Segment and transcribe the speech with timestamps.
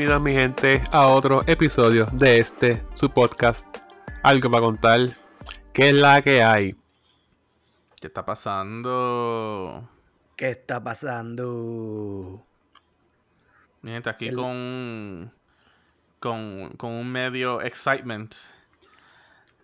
[0.00, 3.66] Bienvenidos mi gente a otro episodio de este, su podcast,
[4.22, 5.00] Algo para contar,
[5.74, 6.74] ¿qué es la que hay?
[8.00, 9.86] ¿Qué está pasando?
[10.36, 12.42] ¿Qué está pasando?
[13.82, 15.30] Mi gente, aquí con,
[16.18, 18.34] con, con un medio excitement,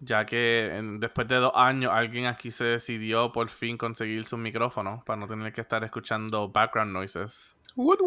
[0.01, 4.37] ya que en- después de dos años alguien aquí se decidió por fin conseguir su
[4.37, 7.57] micrófono para no tener que estar escuchando background noises.
[7.75, 8.01] Wood,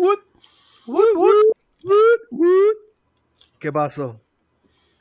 [1.16, 1.59] wood.
[3.60, 4.22] ¿Qué pasó?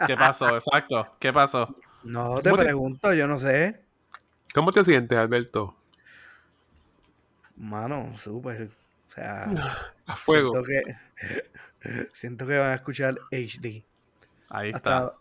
[0.07, 0.49] ¿Qué pasó?
[0.51, 1.07] Exacto.
[1.19, 1.75] ¿Qué pasó?
[2.05, 3.85] No te ¿Cómo te- pregunto, yo no sé.
[4.55, 5.77] ¿Cómo te sientes, Alberto?
[7.57, 8.71] Mano, súper.
[9.09, 9.45] O sea,
[10.07, 10.53] A fuego.
[10.53, 13.85] siento que siento que van a escuchar HD.
[14.49, 14.99] Ahí está.
[14.99, 15.15] Hasta,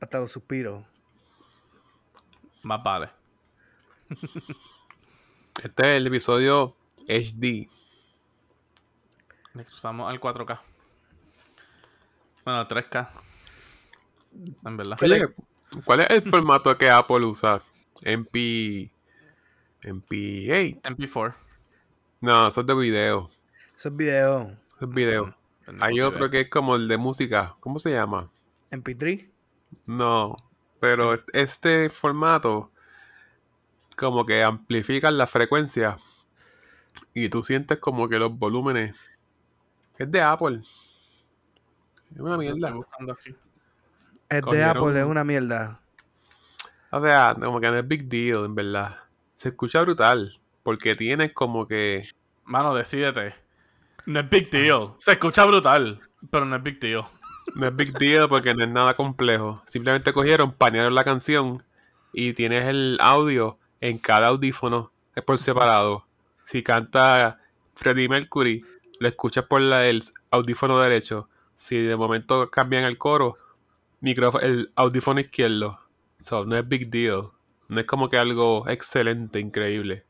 [0.00, 0.84] hasta los suspiros.
[2.62, 3.10] Más vale.
[5.62, 6.76] Este es el episodio
[7.08, 7.66] HD.
[9.54, 10.60] Le cruzamos al 4K.
[12.46, 13.08] Bueno, 3K.
[14.64, 14.96] En verdad.
[15.02, 15.26] Oye,
[15.84, 17.60] ¿cuál es el formato que Apple usa?
[18.02, 18.88] MP...
[19.82, 20.80] MP8.
[20.82, 21.34] MP4.
[22.20, 23.30] No, eso es de video.
[23.76, 24.56] Eso es video.
[24.76, 25.34] Eso es video.
[25.64, 27.56] Pendejo Hay otro que es como el de música.
[27.58, 28.30] ¿Cómo se llama?
[28.70, 29.28] MP3.
[29.86, 30.36] No,
[30.78, 32.70] pero este formato
[33.96, 35.98] como que amplifica la frecuencia
[37.12, 38.94] y tú sientes como que los volúmenes
[39.98, 40.62] es de Apple.
[42.14, 42.68] Es una mierda.
[43.12, 43.34] aquí.
[44.28, 45.80] Es de Apple, es una mierda.
[46.90, 48.96] O sea, como que no es big deal, en verdad.
[49.34, 52.08] Se escucha brutal porque tienes como que
[52.44, 53.34] Mano, decídete.
[54.06, 54.94] No es big deal.
[54.98, 57.04] Se escucha brutal, pero no es big deal.
[57.54, 59.62] no es big deal porque no es nada complejo.
[59.68, 61.62] Simplemente cogieron, panearon la canción
[62.12, 66.06] y tienes el audio en cada audífono es por separado.
[66.44, 67.40] Si canta
[67.74, 68.64] Freddie Mercury,
[69.00, 71.28] lo escuchas por la- el audífono derecho.
[71.66, 73.38] Si de momento cambian el coro,
[73.98, 75.80] micrófono, el audífono izquierdo.
[76.20, 77.30] So, no es big deal.
[77.66, 80.04] No es como que algo excelente, increíble.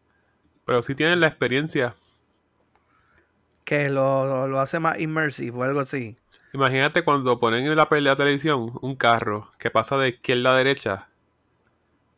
[0.67, 1.97] Pero si tienes la experiencia.
[3.65, 6.19] Que lo, lo hace más immersive o algo así.
[6.53, 10.59] Imagínate cuando ponen en la pelea de televisión un carro que pasa de izquierda a
[10.59, 11.09] derecha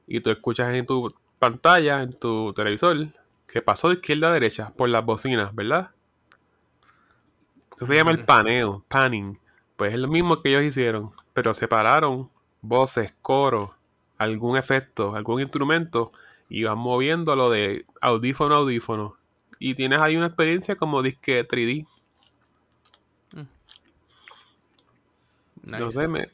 [0.09, 3.06] y tú escuchas en tu pantalla, en tu televisor,
[3.47, 5.93] que pasó de izquierda a derecha por las bocinas, ¿verdad?
[7.78, 9.38] Eso se llama el paneo, panning.
[9.76, 12.28] Pues es lo mismo que ellos hicieron, pero separaron
[12.60, 13.76] voces, coro,
[14.18, 16.10] algún efecto, algún instrumento
[16.48, 19.14] y van moviéndolo de audífono a audífono.
[19.60, 21.86] Y tienes ahí una experiencia como disque 3D.
[25.62, 26.00] No Nice.
[26.00, 26.26] sé, me...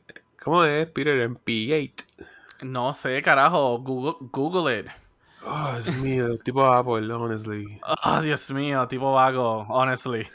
[0.43, 1.21] ¿cómo es, Peter?
[1.21, 1.93] En P8.
[2.62, 3.81] No sé, carajo.
[3.81, 4.87] Google, Google it.
[5.47, 7.78] Oh, es mío, tipo Apple, honestly.
[8.03, 10.26] Oh, Dios mío, tipo vago, honestly.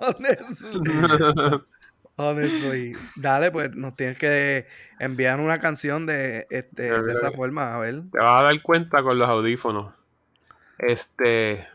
[0.00, 0.80] Honestly.
[2.16, 2.92] Honestly.
[3.16, 4.66] Dale, pues nos tienes que
[4.98, 8.02] enviar una canción de, este, de esa forma, a ver.
[8.12, 9.94] Te vas a dar cuenta con los audífonos.
[10.78, 11.66] Este.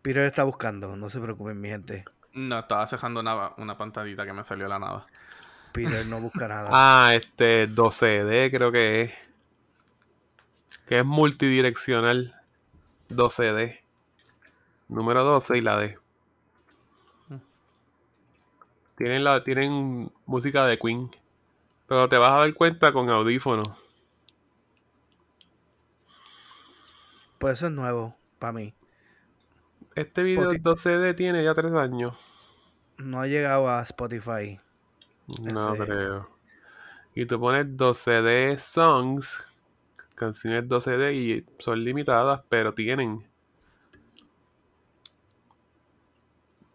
[0.00, 2.04] Peter está buscando, no se preocupen, mi gente.
[2.32, 5.06] No, estaba cejando una, una pantallita que me salió de la nada.
[5.72, 6.70] Peter no busca nada.
[6.72, 9.14] Ah, este 12D creo que es.
[10.86, 12.34] Que es multidireccional.
[13.10, 13.81] 12D.
[14.92, 15.98] Número 12 y la D.
[18.96, 21.10] Tienen, la, tienen música de Queen.
[21.86, 23.68] Pero te vas a dar cuenta con audífonos.
[27.38, 28.74] Pues eso es nuevo para mí.
[29.94, 30.62] Este video Spotify.
[30.62, 32.16] 12D tiene ya 3 años.
[32.98, 34.60] No ha llegado a Spotify.
[35.26, 36.30] No Ese- creo.
[37.14, 39.44] Y tú pones 12D songs,
[40.14, 43.26] canciones 12D y son limitadas, pero tienen.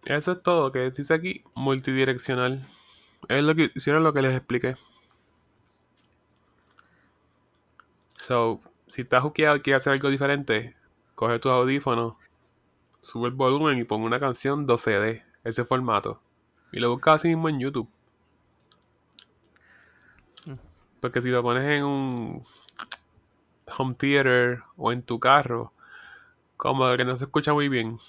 [0.08, 2.66] Eso es todo, que dice aquí multidireccional.
[3.28, 4.78] Es lo que hicieron lo que les expliqué.
[8.22, 10.78] So, si estás juqueado y quieres hacer algo diferente,
[11.14, 12.16] coge tus audífonos,
[13.02, 16.22] sube el volumen y pon una canción 12D, ese formato.
[16.72, 17.90] Y lo buscas así mismo en YouTube.
[21.02, 22.44] Porque si lo pones en un
[23.78, 25.74] home theater o en tu carro,
[26.56, 28.00] como que no se escucha muy bien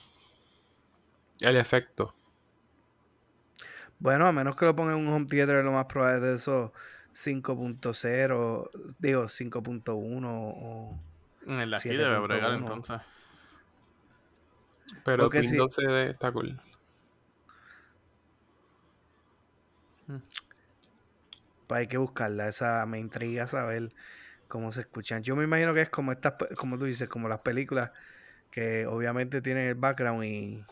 [1.41, 2.15] el efecto.
[3.99, 6.35] Bueno, a menos que lo pongan en un home theater, lo más probable es de
[6.37, 6.71] esos
[7.13, 11.01] 5.0, digo 5.1 o...
[11.47, 11.97] En el de aquí 7.1.
[11.99, 13.01] debe bregar entonces.
[15.05, 16.61] Pero Porque Queen si- 12D está cool.
[21.67, 23.93] Pues hay que buscarla, esa me intriga saber
[24.49, 25.23] cómo se escuchan.
[25.23, 27.91] Yo me imagino que es como estas, como tú dices, como las películas
[28.51, 30.65] que obviamente tienen el background y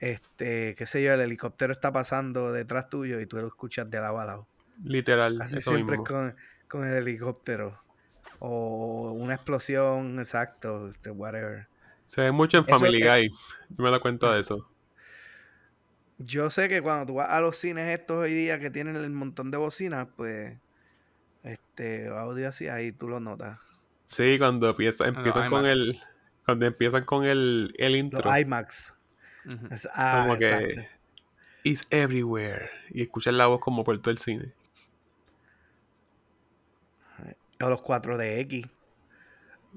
[0.00, 4.00] este, qué sé yo, el helicóptero está pasando detrás tuyo y tú lo escuchas de
[4.00, 4.46] lado a lado.
[4.84, 5.40] Literal.
[5.42, 6.04] Así eso siempre mismo.
[6.04, 6.36] es con,
[6.68, 7.80] con el helicóptero.
[8.40, 11.66] O una explosión, exacto, este, whatever.
[12.06, 13.28] Se ve mucho en Eso Family es- Guy.
[13.70, 14.68] Yo me da cuenta de eso.
[16.18, 19.10] Yo sé que cuando tú vas a los cines estos hoy día que tienen el
[19.10, 20.56] montón de bocinas, pues
[21.44, 23.58] este audio así, ahí tú lo notas.
[24.08, 26.00] Sí, cuando empieza, los empiezan con el.
[26.44, 28.36] Cuando empiezan con el, el Los intro.
[28.38, 28.94] IMAX.
[29.48, 29.74] Ujú.
[29.74, 30.48] Es- ah, como que.
[30.50, 30.80] exacto.
[31.64, 32.70] It's everywhere.
[32.90, 34.52] Y escuchas la voz como por todo el cine.
[37.60, 38.68] O los 4DX.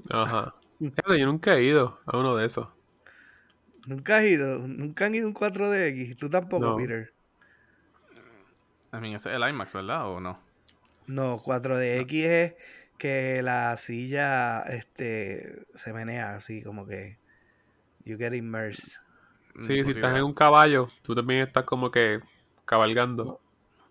[0.09, 0.53] Ajá.
[0.79, 2.67] Fíjate, yo nunca he ido a uno de esos.
[3.87, 6.15] Nunca has ido, nunca han ido a un 4DX.
[6.17, 6.75] Tú tampoco, No.
[6.77, 7.11] Peter.
[8.93, 10.07] I mean, ese es el IMAX, ¿verdad?
[10.07, 10.39] ¿O no?
[11.07, 12.53] No, 4DX es
[12.97, 17.17] que la silla este se menea así como que
[18.05, 18.99] you get immersed.
[19.55, 22.19] Mm, Sí, si estás en un caballo, tú también estás como que
[22.65, 23.39] cabalgando.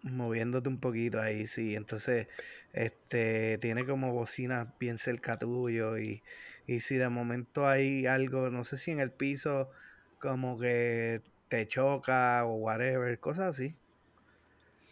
[0.02, 1.74] moviéndote un poquito ahí, sí.
[1.74, 2.28] Entonces,
[2.72, 6.22] este, tiene como bocinas bien cerca tuyo y,
[6.66, 9.70] y si de momento hay algo, no sé si en el piso
[10.18, 13.74] como que te choca o whatever, cosas así.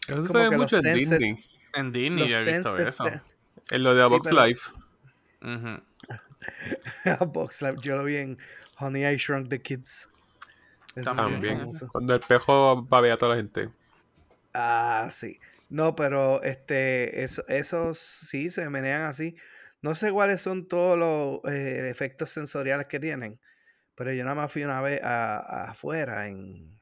[0.09, 1.44] Eso se ve que mucho en senses- Disney.
[1.75, 3.05] En Disney yo he visto eso.
[3.05, 3.20] de-
[3.70, 4.70] En lo de A Sí, Box pero- Life.
[5.43, 5.82] Ujú.
[7.32, 8.37] Box Lab, yo lo vi en
[8.79, 10.09] Honey I Shrunk the Kids.
[11.05, 11.69] También.
[11.93, 13.71] Cuando el pejo babea a toda la gente.
[14.55, 15.39] Ah, sí.
[15.69, 19.37] No, pero este, eso, esos sí se menean así.
[19.83, 23.39] No sé cuáles son todos los eh, efectos sensoriales que tienen,
[23.97, 26.81] pero yo nada más fui una vez a- a- afuera en,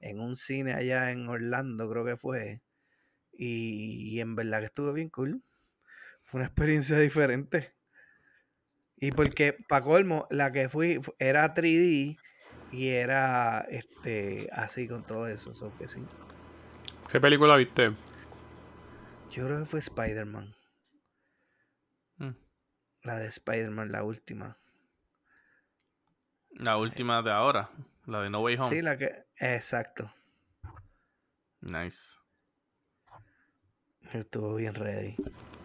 [0.00, 2.62] en un cine allá en Orlando, creo que fue.
[3.32, 5.42] Y, y en verdad que estuvo bien cool.
[6.22, 7.74] Fue una experiencia diferente.
[8.96, 12.16] Y porque, para colmo, la que fui fu- era 3D
[12.72, 15.54] y era este así con todo eso.
[15.54, 16.02] so que sí.
[17.10, 17.92] ¿Qué película viste?
[19.30, 20.54] Yo creo que fue Spider-Man.
[22.16, 22.30] Mm.
[23.02, 24.58] La de Spider-Man, la última.
[26.50, 27.70] La última de ahora,
[28.06, 28.68] la de No Way Home.
[28.68, 29.24] Sí, la que.
[29.36, 30.10] Exacto.
[31.60, 32.16] Nice.
[34.12, 35.16] Estuvo bien ready.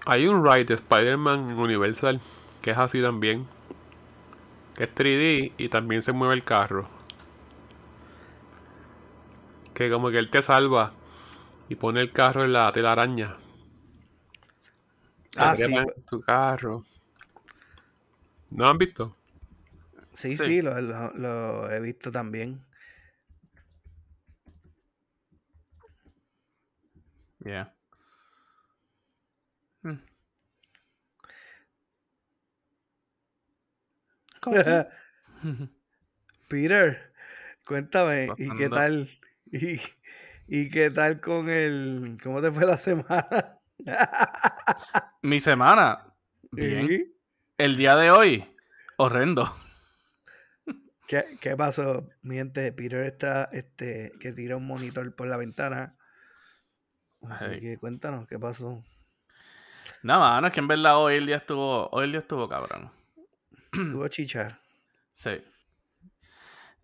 [0.06, 2.22] Hay un ride de Spider-Man Universal
[2.62, 3.48] que es así también.
[4.76, 6.97] Que es 3D y también se mueve el carro.
[9.78, 10.92] Que como que él te salva
[11.70, 13.36] y pone el carro en la telaraña.
[15.38, 15.72] Ah, sí,
[16.10, 16.84] tu carro.
[18.50, 19.16] ¿No han visto?
[20.14, 20.44] Sí, Sí.
[20.44, 22.60] sí, lo, lo- lo he visto también.
[27.46, 27.66] Yeah.
[29.86, 30.00] Mm.
[36.50, 37.14] Peter,
[37.66, 39.08] cuéntame, ¿y qué tal?
[39.52, 39.80] ¿Y,
[40.48, 42.18] y qué tal con el.
[42.22, 43.60] ¿Cómo te fue la semana?
[45.22, 46.14] Mi semana.
[46.52, 47.14] Bien.
[47.58, 48.46] El día de hoy.
[48.98, 49.54] Horrendo.
[51.08, 52.10] ¿Qué, qué pasó?
[52.22, 55.96] Miente, Peter está, este, que tira un monitor por la ventana.
[57.30, 58.84] Así que cuéntanos, ¿qué pasó?
[60.04, 61.90] Nada más, no es que en verdad hoy el día estuvo.
[61.92, 62.92] Hoy el día estuvo cabrón.
[63.72, 64.60] Tuvo chicha.
[65.12, 65.42] Sí.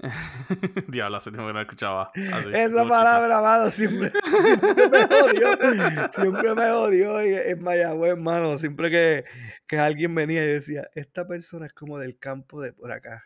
[0.88, 2.12] Diablo, hace tiempo que no escuchaba.
[2.14, 6.12] así, Esa palabra, mano, siempre, siempre me jodió.
[6.12, 8.58] Siempre me jodió en, en Mayagüez, mano.
[8.58, 9.26] Siempre que,
[9.68, 13.24] que alguien venía y decía, esta persona es como del campo de por acá.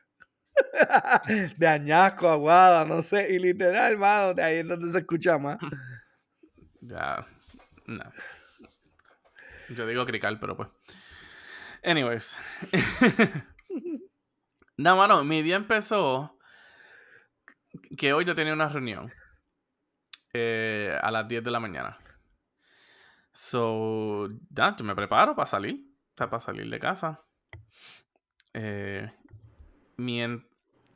[1.57, 3.33] De Añasco, Aguada, no sé.
[3.33, 5.57] Y literal, mano, de ahí es donde se escucha más.
[6.81, 7.25] Ya.
[7.85, 8.03] No.
[9.69, 10.69] Yo digo crical, pero pues.
[11.83, 12.39] Anyways.
[14.77, 16.36] no, mano, mi día empezó.
[17.97, 19.11] Que hoy yo tenía una reunión.
[20.33, 21.97] eh, a las 10 de la mañana.
[23.31, 25.75] So, ya, yo me preparo para salir.
[26.13, 27.23] O sea, para salir de casa.
[28.53, 29.11] Eh,
[29.97, 30.47] mien-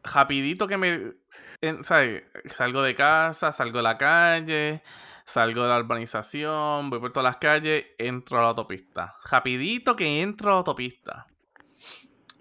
[0.04, 1.14] rapidito que me.
[1.62, 2.24] en- ¿sabes?
[2.54, 4.82] Salgo de casa, salgo de la calle,
[5.26, 9.16] salgo de la urbanización, voy por todas las calles, entro a la autopista.
[9.30, 11.28] Rapidito que entro a la autopista.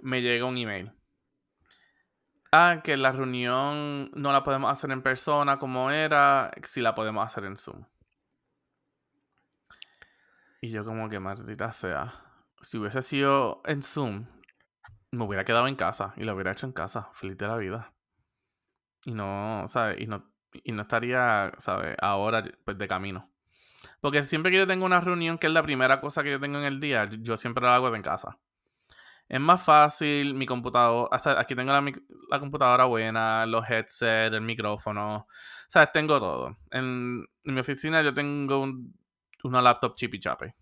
[0.02, 0.92] Me llega un email.
[2.52, 7.24] Ah, que la reunión no la podemos hacer en persona como era, si la podemos
[7.24, 7.84] hacer en Zoom.
[10.60, 12.24] Y yo como que maldita sea.
[12.60, 14.26] Si hubiese sido en Zoom,
[15.12, 17.92] me hubiera quedado en casa y lo hubiera hecho en casa, feliz de la vida.
[19.04, 20.00] Y no, ¿sabes?
[20.00, 21.96] Y no, y no estaría, ¿sabes?
[22.00, 23.30] Ahora, pues, de camino.
[24.00, 26.58] Porque siempre que yo tengo una reunión, que es la primera cosa que yo tengo
[26.58, 28.38] en el día, yo siempre la hago en casa.
[29.30, 31.08] Es más fácil, mi computadora,
[31.38, 35.26] aquí tengo la, computadora buena, los headsets, el micrófono, o
[35.68, 36.56] sea, tengo todo.
[36.72, 38.66] En, mi oficina yo tengo
[39.44, 40.56] una laptop chippy chape.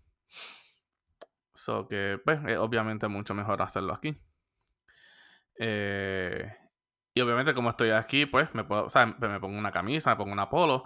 [1.51, 4.15] So que, pues, es obviamente mucho mejor hacerlo aquí.
[5.57, 6.55] Eh,
[7.15, 10.15] y obviamente como estoy aquí, pues, me puedo, o sea, me pongo una camisa, me
[10.17, 10.83] pongo una polo.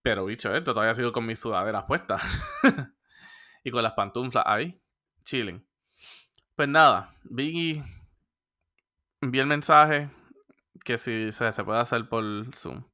[0.00, 2.22] Pero dicho esto, todavía sigo con mis sudaderas puestas.
[3.62, 4.80] y con las pantuflas ahí,
[5.24, 5.69] chilling.
[6.60, 7.82] Pues nada, vi,
[9.22, 10.10] vi el mensaje
[10.84, 12.22] que si se, se puede hacer por
[12.54, 12.84] Zoom.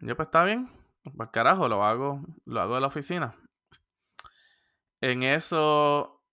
[0.00, 0.70] Yo pues está bien,
[1.14, 3.36] pues carajo, lo hago, lo hago de la oficina.
[5.02, 6.24] En eso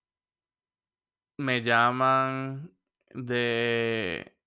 [1.38, 2.72] me llaman
[3.14, 4.40] de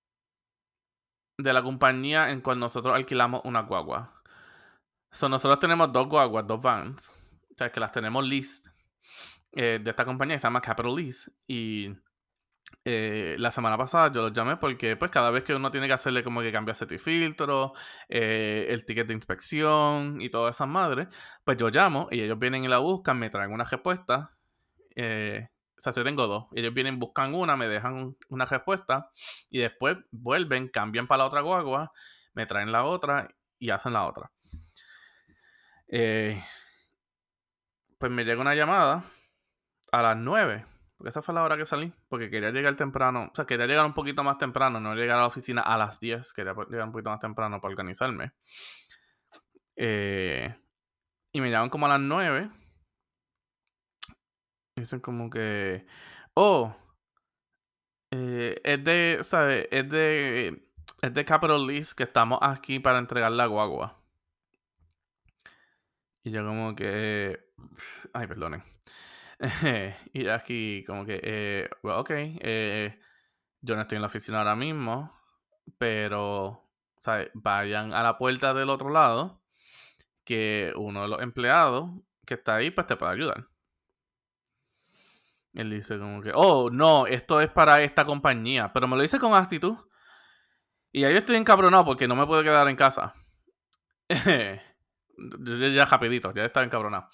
[1.37, 4.23] de la compañía en cual nosotros alquilamos una guagua.
[5.11, 7.19] So, nosotros tenemos dos guaguas, dos vans.
[7.51, 8.69] O sea, que las tenemos list
[9.53, 11.31] eh, de esta compañía que se llama Capital Lease.
[11.47, 11.89] Y
[12.85, 15.93] eh, la semana pasada yo los llamé porque pues cada vez que uno tiene que
[15.93, 17.73] hacerle como que cambiar y filtro,
[18.09, 21.07] eh, el ticket de inspección y todas esas madres,
[21.43, 24.35] pues yo llamo y ellos vienen y la buscan, me traen una respuesta.
[24.95, 26.45] o sea, yo tengo dos.
[26.53, 29.09] Ellos vienen, buscan una, me dejan una respuesta
[29.49, 31.91] y después vuelven, cambian para la otra guagua,
[32.33, 33.29] me traen la otra
[33.59, 34.31] y hacen la otra.
[37.97, 39.03] pues me llega una llamada
[39.91, 40.65] a las 9.
[40.97, 41.93] Porque esa fue la hora que salí.
[42.09, 43.29] Porque quería llegar temprano.
[43.31, 44.79] O sea, quería llegar un poquito más temprano.
[44.79, 46.33] No llegar a la oficina a las 10.
[46.33, 48.33] Quería llegar un poquito más temprano para organizarme.
[49.75, 50.53] Eh,
[51.31, 52.51] y me llaman como a las 9.
[54.75, 55.85] dicen como que.
[56.33, 56.75] Oh.
[58.11, 59.19] Eh, es de.
[59.21, 59.67] ¿Sabes?
[59.71, 60.69] Es de.
[61.01, 63.99] Es de Capital Lease que estamos aquí para entregar la guagua.
[66.23, 67.39] Y yo como que...
[68.13, 68.63] Ay, perdonen.
[70.13, 72.99] y aquí como que, eh, ok, eh,
[73.61, 75.17] yo no estoy en la oficina ahora mismo,
[75.77, 77.29] pero, ¿sabes?
[77.33, 79.41] Vayan a la puerta del otro lado,
[80.25, 81.89] que uno de los empleados
[82.25, 83.47] que está ahí, pues te puede ayudar.
[85.53, 89.19] Él dice como que, oh, no, esto es para esta compañía, pero me lo dice
[89.19, 89.75] con actitud.
[90.91, 93.13] Y ahí estoy encabronado porque no me puedo quedar en casa.
[94.09, 97.09] ya rapidito, ya estaba encabronado.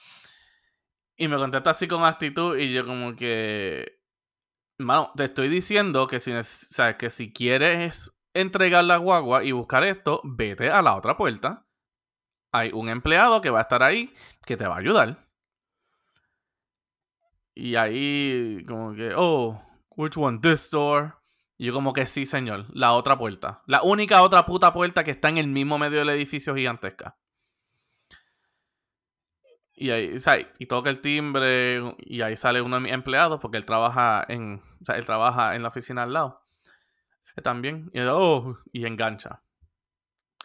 [1.17, 4.01] Y me contesta así con actitud y yo como que...
[4.77, 6.33] Mano, te estoy diciendo que si,
[6.97, 11.65] que si quieres entregar la guagua y buscar esto, vete a la otra puerta.
[12.51, 14.13] Hay un empleado que va a estar ahí
[14.45, 15.25] que te va a ayudar.
[17.55, 19.61] Y ahí como que, oh,
[19.95, 20.39] which one?
[20.39, 21.21] This door.
[21.57, 23.63] Y yo como que sí, señor, la otra puerta.
[23.65, 27.17] La única otra puta puerta que está en el mismo medio del edificio gigantesca.
[29.77, 30.17] Y ahí,
[30.57, 34.61] y toca el timbre y ahí sale uno de mis empleados porque él trabaja en,
[34.81, 36.41] o sea, trabaja en la oficina al lado.
[37.43, 37.91] También.
[37.93, 39.41] Y, oh, y engancha.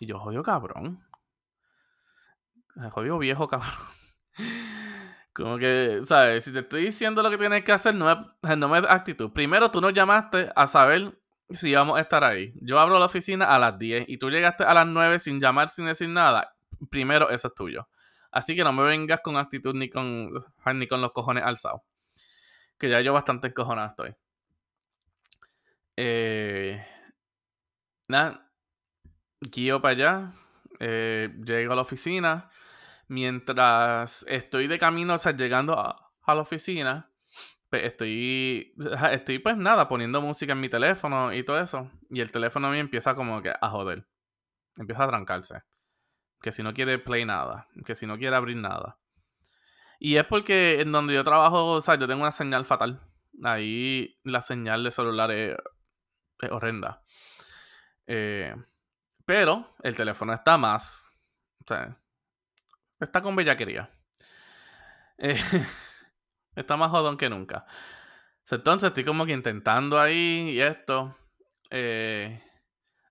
[0.00, 1.04] Y yo, jodido cabrón.
[2.90, 3.70] Jodido viejo cabrón.
[5.32, 6.44] Como que, ¿sabes?
[6.44, 8.18] Si te estoy diciendo lo que tienes que hacer, no es,
[8.58, 9.30] no es actitud.
[9.32, 11.16] Primero, tú nos llamaste a saber
[11.50, 12.52] si vamos a estar ahí.
[12.60, 15.68] Yo abro la oficina a las 10 y tú llegaste a las 9 sin llamar,
[15.68, 16.56] sin decir nada.
[16.90, 17.88] Primero, eso es tuyo.
[18.32, 20.32] Así que no me vengas con actitud ni con,
[20.74, 21.82] ni con los cojones alzados.
[22.78, 24.14] Que ya yo bastante encojonado estoy.
[25.96, 26.84] Eh,
[28.08, 28.50] nada,
[29.40, 30.32] guío para allá.
[30.78, 32.48] Eh, llego a la oficina.
[33.08, 37.10] Mientras estoy de camino, o sea, llegando a, la oficina,
[37.68, 38.72] pues estoy,
[39.10, 41.90] estoy pues nada, poniendo música en mi teléfono y todo eso.
[42.08, 44.06] Y el teléfono a mí empieza como que a joder.
[44.78, 45.62] Empieza a trancarse
[46.40, 48.98] que si no quiere play nada, que si no quiere abrir nada.
[49.98, 53.00] Y es porque en donde yo trabajo, o sea, yo tengo una señal fatal.
[53.44, 55.56] Ahí la señal de celular es,
[56.50, 57.02] horrenda.
[58.06, 58.54] Eh,
[59.26, 61.10] pero el teléfono está más.
[61.60, 61.98] O sea,
[62.98, 63.90] está con bellaquería.
[65.22, 65.36] Eh,
[66.56, 67.66] está más jodón que nunca.
[68.50, 71.14] Entonces estoy como que intentando ahí y esto.
[71.68, 72.42] Eh,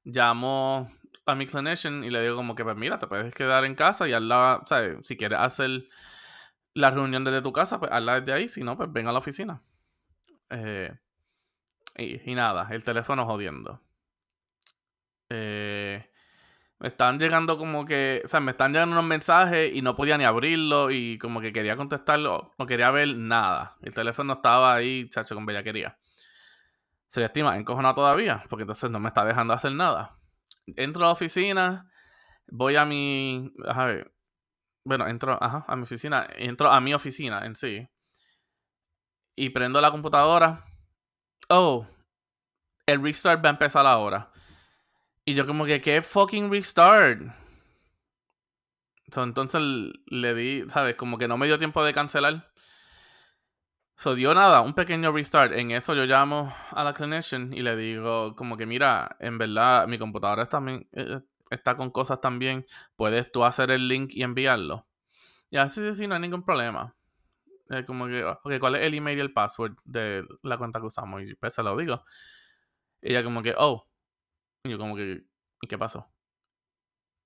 [0.04, 0.92] llamo
[1.30, 4.08] a mi clinician y le digo como que, pues mira, te puedes quedar en casa
[4.08, 4.98] y hazla, ¿sabes?
[5.08, 5.86] Si quieres hacer
[6.74, 9.20] la reunión desde tu casa, pues hazla desde ahí, si no, pues ven a la
[9.20, 9.62] oficina.
[10.50, 10.94] Eh,
[11.98, 13.82] y, nada, el teléfono jodiendo.
[15.30, 16.10] Eh,
[16.80, 20.18] me están llegando como que, o sea, me están llegando unos mensajes y no podía
[20.18, 23.78] ni abrirlo y como que quería contestarlo, no quería ver nada.
[23.82, 25.98] El teléfono estaba ahí, chacho, con bellaquería.
[27.10, 30.19] Se estima encojonado todavía, porque entonces no me está dejando hacer nada
[30.78, 31.92] entro a la oficina,
[32.48, 33.52] voy a mi.
[33.66, 34.12] A ver,
[34.84, 37.88] bueno, entro ajá, a mi oficina, entro a mi oficina en sí.
[39.36, 40.66] Y prendo la computadora.
[41.50, 41.88] oh,
[42.86, 44.32] el restart va a empezar ahora.
[45.26, 47.22] Y yo como que, ¿qué fucking restart?
[49.12, 49.62] So, entonces
[50.08, 50.96] le di, ¿sabes?
[50.96, 52.52] Como que no me dio tiempo de cancelar.
[54.00, 55.52] So dio nada, un pequeño restart.
[55.52, 59.90] En eso yo llamo a la clinician y le digo, como que mira, en verdad
[59.90, 60.64] mi computadora está,
[60.94, 62.66] eh, está con cosas también.
[62.96, 64.88] ¿Puedes tú hacer el link y enviarlo?
[65.50, 66.96] Y así, sí, sí, no hay ningún problema.
[67.86, 71.22] como que, ok, ¿cuál es el email y el password de la cuenta que usamos?
[71.24, 72.06] Y pues se lo digo.
[73.02, 73.86] Ella como que, oh.
[74.64, 75.26] Y yo como que,
[75.62, 76.08] ¿y qué pasó?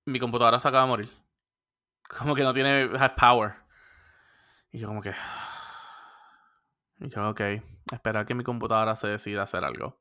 [0.06, 1.10] Mi computadora se acaba de morir.
[2.18, 3.54] Como que no tiene power.
[4.72, 5.14] Y yo como que...
[7.00, 7.40] Y yo, ok,
[7.92, 9.98] esperar que mi computadora se decida hacer algo.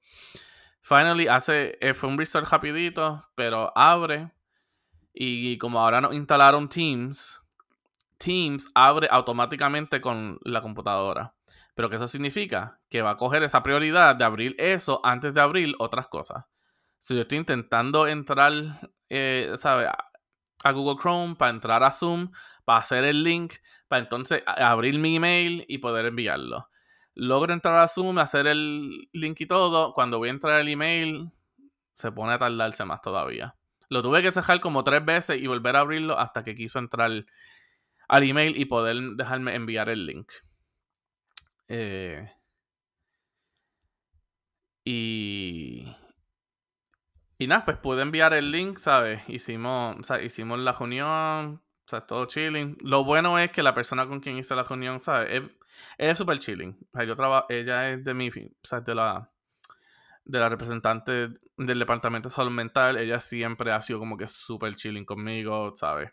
[0.81, 4.31] Finally, hace, eh, fue un restart rapidito, pero abre.
[5.13, 7.41] Y como ahora nos instalaron Teams,
[8.17, 11.35] Teams abre automáticamente con la computadora.
[11.75, 12.79] Pero ¿qué eso significa?
[12.89, 16.45] Que va a coger esa prioridad de abrir eso antes de abrir otras cosas.
[16.99, 18.53] Si yo estoy intentando entrar,
[19.09, 19.87] eh, ¿sabe?
[20.63, 22.31] A Google Chrome para entrar a Zoom,
[22.63, 23.55] para hacer el link,
[23.87, 26.69] para entonces abrir mi email y poder enviarlo
[27.15, 29.93] logro entrar a Zoom, hacer el link y todo.
[29.93, 31.31] Cuando voy a entrar al email,
[31.93, 33.55] se pone a tardarse más todavía.
[33.89, 37.11] Lo tuve que cerrar como tres veces y volver a abrirlo hasta que quiso entrar
[38.07, 40.31] al email y poder dejarme enviar el link.
[41.67, 42.29] Eh,
[44.85, 45.95] y.
[47.37, 49.21] Y nada, pues pude enviar el link, ¿sabes?
[49.27, 52.77] Hicimos, hicimos la reunión, o sea, todo chilling.
[52.81, 55.41] Lo bueno es que la persona con quien hice la reunión, ¿sabes?
[55.41, 55.51] Es
[56.15, 56.77] súper chilling.
[57.07, 58.31] yo trabajo, ella es de mi, o
[58.63, 59.31] sea, de la,
[60.25, 62.97] de la representante del departamento de salud mental.
[62.97, 66.11] Ella siempre ha sido como que súper chilling conmigo, ¿sabes?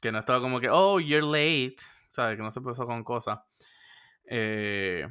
[0.00, 1.76] Que no estaba como que, oh, you're late,
[2.08, 2.36] ¿sabes?
[2.36, 3.40] Que no se puso con cosas.
[4.24, 5.06] Eh,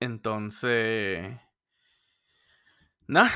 [0.00, 1.38] entonces,
[3.06, 3.30] nada,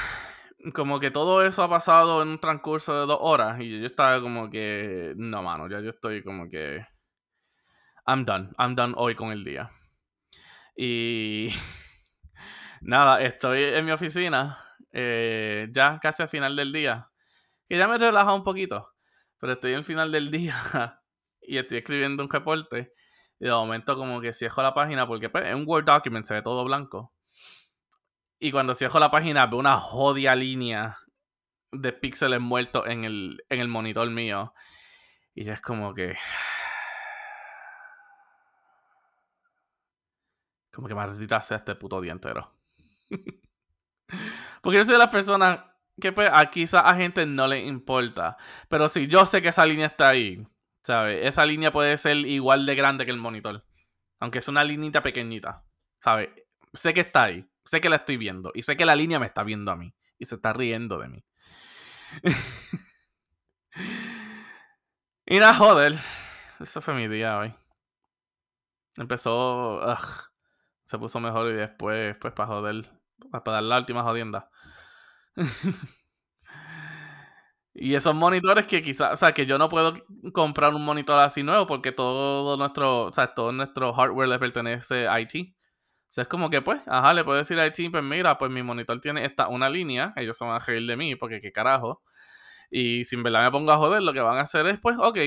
[0.75, 4.21] como que todo eso ha pasado en un transcurso de dos horas y yo estaba
[4.21, 6.87] como que, no, mano, ya yo estoy como que
[8.07, 8.53] I'm done.
[8.59, 9.71] I'm done hoy con el día.
[10.77, 11.51] Y
[12.81, 14.59] nada, estoy en mi oficina,
[14.93, 17.11] eh, ya casi al final del día.
[17.69, 18.93] Que ya me he relajado un poquito,
[19.39, 21.01] pero estoy al final del día
[21.43, 22.93] y estoy escribiendo un reporte.
[23.39, 26.35] Y de momento como que cierro la página porque pues, en un Word document se
[26.35, 27.15] ve todo blanco.
[28.39, 30.99] Y cuando cierro la página veo una jodia línea
[31.73, 34.55] de píxeles muertos en el, en el monitor mío.
[35.35, 36.17] Y es como que
[40.87, 42.53] Que maldita sea este puto día entero.
[44.62, 45.61] Porque yo soy de las personas
[46.01, 48.37] que pues, a quizás a gente no le importa.
[48.69, 50.47] Pero si yo sé que esa línea está ahí,
[50.83, 51.27] ¿sabes?
[51.27, 53.64] Esa línea puede ser igual de grande que el monitor.
[54.19, 55.64] Aunque es una linita pequeñita,
[56.01, 56.31] ¿sabes?
[56.73, 57.47] Sé que está ahí.
[57.64, 58.51] Sé que la estoy viendo.
[58.55, 59.95] Y sé que la línea me está viendo a mí.
[60.19, 61.25] Y se está riendo de mí.
[65.27, 65.99] y nada, joder.
[66.59, 67.55] Eso fue mi día hoy.
[68.97, 69.81] Empezó
[70.90, 72.90] se puso mejor y después, pues, para joder,
[73.31, 74.50] para dar la última jodienda.
[77.74, 79.94] y esos monitores que quizás, o sea, que yo no puedo
[80.33, 85.07] comprar un monitor así nuevo porque todo nuestro, o sea, todo nuestro hardware le pertenece
[85.07, 85.55] a IT.
[86.09, 88.50] O sea, es como que, pues, ajá, le puedo decir a IT, pues mira, pues
[88.50, 91.53] mi monitor tiene esta, una línea, ellos se van a reír de mí porque qué
[91.53, 92.03] carajo.
[92.70, 94.96] Y si en verdad me pongo a joder, lo que van a hacer es, pues,
[94.98, 95.18] ok,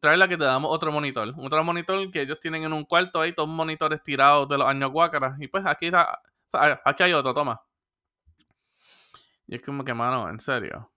[0.00, 1.34] la que te damos otro monitor.
[1.36, 4.90] Otro monitor que ellos tienen en un cuarto ahí, todos monitores tirados de los años
[4.90, 5.40] guácaras.
[5.40, 5.90] Y pues aquí,
[6.84, 7.62] aquí hay otro, toma.
[9.46, 10.90] Y es como que, mano, en serio.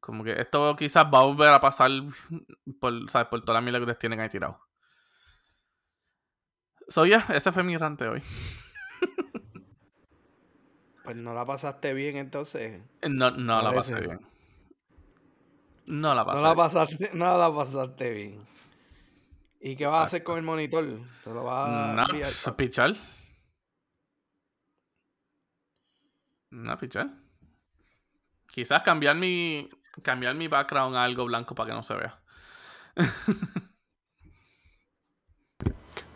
[0.00, 1.90] Como que esto quizás va a volver a pasar
[2.80, 3.28] por, ¿sabes?
[3.28, 4.60] por toda la mierda que ustedes tienen ahí tirado.
[6.88, 8.22] So, ya, ese fue mi rante hoy.
[11.04, 12.82] pues no la pasaste bien entonces.
[13.08, 14.31] No, no la pasé bien.
[15.86, 16.42] No la pasaste.
[16.42, 18.46] No la pasaste, no la pasaste bien.
[19.60, 20.84] ¿Y qué vas a hacer con el monitor?
[21.22, 22.96] ¿Te lo vas a no, pues, pichar?
[26.50, 27.10] No, pichar.
[28.46, 29.70] Quizás cambiar mi
[30.02, 32.18] cambiar mi background a algo blanco para que no se vea.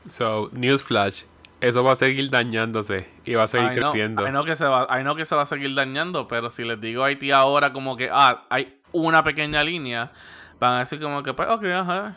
[0.09, 1.25] so, newsflash.
[1.61, 4.25] Eso va a seguir dañándose y va a seguir creciendo.
[4.25, 7.03] Hay no que se va, que se va a seguir dañando, pero si les digo
[7.03, 10.13] a Haití ahora como que ah, hay una pequeña línea,
[10.59, 12.17] van a decir como que, pues, ok, ajá,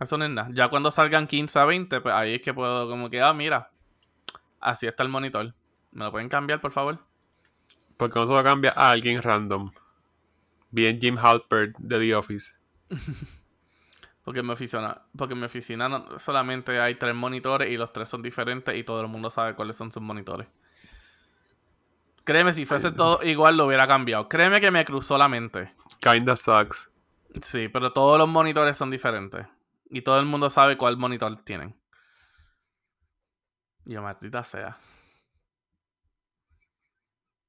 [0.00, 0.48] eso no es nada.
[0.52, 3.70] Ya cuando salgan 15 a 20, pues ahí es que puedo como que, ah, mira,
[4.60, 5.54] así está el monitor.
[5.90, 6.98] ¿Me lo pueden cambiar, por favor?
[7.96, 9.72] Porque no se va a cambiar a alguien random.
[10.70, 12.52] Bien Jim Halpert de The Office.
[14.24, 17.94] Porque en mi oficina, porque en mi oficina no- solamente hay tres monitores y los
[17.94, 20.46] tres son diferentes y todo el mundo sabe cuáles son sus monitores.
[22.24, 24.28] Créeme, si fuese todo igual lo hubiera cambiado.
[24.28, 25.72] Créeme que me cruzó la mente.
[26.00, 26.90] Kinda sucks.
[27.42, 29.46] Sí, pero todos los monitores son diferentes.
[29.90, 31.74] Y todo el mundo sabe cuál monitor tienen.
[33.84, 34.78] Y yo, maldita sea.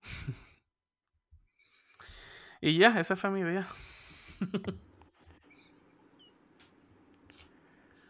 [2.61, 3.67] y ya, ese fue mi día.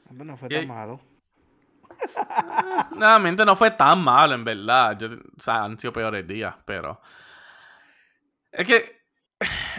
[0.09, 0.99] Hombre, No fue tan malo.
[2.95, 4.97] Nuevamente no fue tan malo, en verdad.
[4.97, 6.99] Yo, o sea, han sido peores días, pero.
[8.51, 8.98] Es que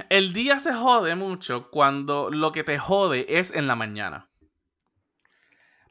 [0.08, 4.28] el día se jode mucho cuando lo que te jode es en la mañana.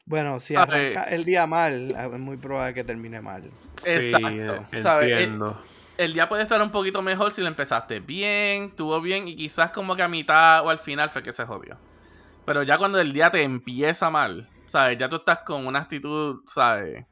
[0.04, 3.44] Bueno, si arranca el día mal, es muy probable que termine mal.
[3.86, 5.08] Exacto, Sí, ¿sabes?
[5.08, 5.62] Eh, entiendo.
[5.96, 9.70] El día puede estar un poquito mejor si lo empezaste bien, estuvo bien y quizás
[9.70, 11.76] como que a mitad o al final fue que se jodió.
[12.44, 14.98] Pero ya cuando el día te empieza mal, ¿sabes?
[14.98, 17.04] Ya tú estás con una actitud, ¿sabes?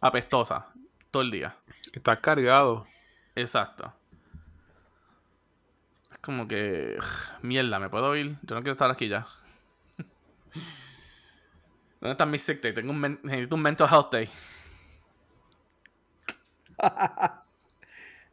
[0.00, 0.66] Apestosa
[1.10, 1.56] todo el día.
[1.92, 2.86] Estás cargado.
[3.34, 3.92] Exacto.
[6.30, 6.96] Como que.
[7.42, 8.36] Mierda, ¿me puedo ir?
[8.42, 9.26] Yo no quiero estar aquí ya.
[12.00, 12.72] ¿Dónde está mi sick day?
[12.72, 14.30] Tengo un necesito un mental health day.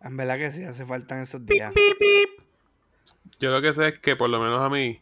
[0.01, 1.73] En verdad que sí, hace falta en esos días.
[3.39, 5.01] Yo lo que sé es que por lo menos a mí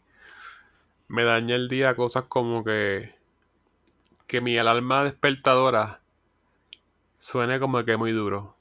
[1.08, 3.14] me daña el día cosas como que
[4.26, 6.00] que mi alarma despertadora
[7.18, 8.55] suene como que muy duro.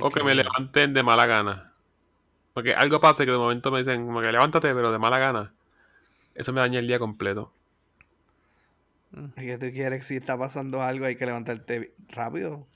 [0.00, 1.72] O que me levanten de mala gana.
[2.54, 5.52] Porque algo pasa que de momento me dicen como que levántate pero de mala gana.
[6.34, 7.52] Eso me daña el día completo.
[9.36, 12.66] Es que tú quieres, si está pasando algo, hay que levantarte rápido.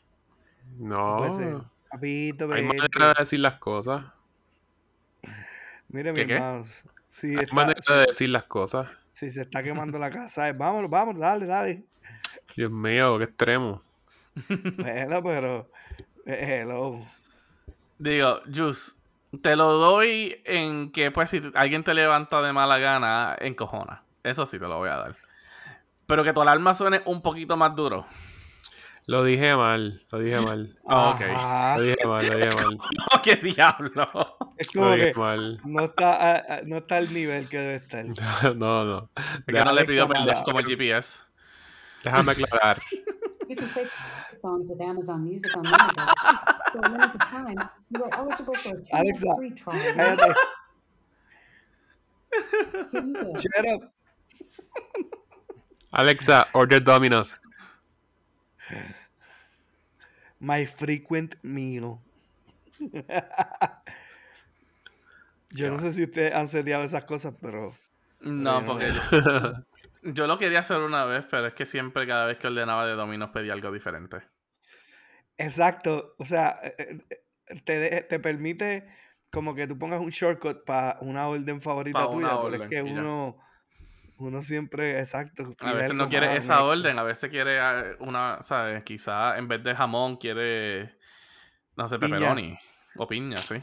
[0.79, 1.53] No puede ser.
[1.53, 1.71] No.
[1.93, 4.05] Rapidito, Hay manera de decir las cosas.
[5.89, 6.65] Mire, mi hermano.
[7.09, 8.89] Si, Hay está- manera si- de decir las cosas.
[9.13, 11.85] si se está quemando la casa, es, vámonos, vamos, dale, dale.
[12.57, 13.83] Dios mío, qué extremo.
[14.77, 15.71] Bueno, pero.
[16.27, 17.01] Hello.
[17.99, 18.97] Digo, Jus,
[19.43, 24.03] te lo doy en que, pues, si alguien te levanta de mala gana, encojona.
[24.23, 25.17] Eso sí te lo voy a dar.
[26.07, 28.07] Pero que tu alarma suene un poquito más duro.
[29.07, 30.79] Lo dije mal, lo dije mal.
[30.89, 31.21] Ah, ok.
[31.23, 31.77] Ajá.
[31.77, 32.79] Lo dije mal, lo dije mal.
[33.15, 34.37] ¡Oh, qué diablo!
[34.57, 35.61] Es Lo dije que mal.
[35.65, 38.05] no está, a- a- no está al nivel que debe estar.
[38.57, 39.11] No, no.
[39.17, 40.45] Es que no le pidió perdón nada.
[40.45, 41.23] como el GPS.
[42.03, 42.81] Déjame aclarar.
[43.55, 43.85] You can play
[44.33, 45.95] songs with Amazon Music Unlimited.
[46.73, 47.57] For a limited time,
[47.89, 50.35] you are eligible for a two-month Alexa, free trial.
[53.41, 53.95] Shut up.
[55.93, 57.39] Alexa, order Domino's.
[60.41, 62.01] My frequent meal.
[65.55, 67.73] Yo no sé si ustedes han seteado esas cosas, pero.
[68.21, 68.87] No, porque
[70.05, 72.95] yo, lo quería hacer una vez, pero es que siempre, cada vez que ordenaba de
[72.95, 74.19] Domino's, pedía algo diferente.
[75.37, 76.15] Exacto.
[76.19, 78.87] O sea, eh, eh, te, te permite
[79.31, 82.55] como que tú pongas un shortcut para una orden favorita Pa' tuya, una pero es
[82.55, 83.37] orden, que uno,
[84.19, 85.55] uno siempre, exacto.
[85.59, 88.85] A veces no quiere esa orden, a veces quiere eh, una, ¿sabes?
[88.85, 90.97] Quizá en vez de jamón quiere,
[91.77, 92.57] no sé, pepperoni
[92.97, 93.61] o piña, sí.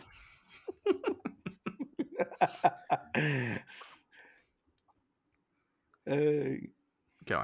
[6.11, 6.73] Ey,
[7.25, 7.35] Qué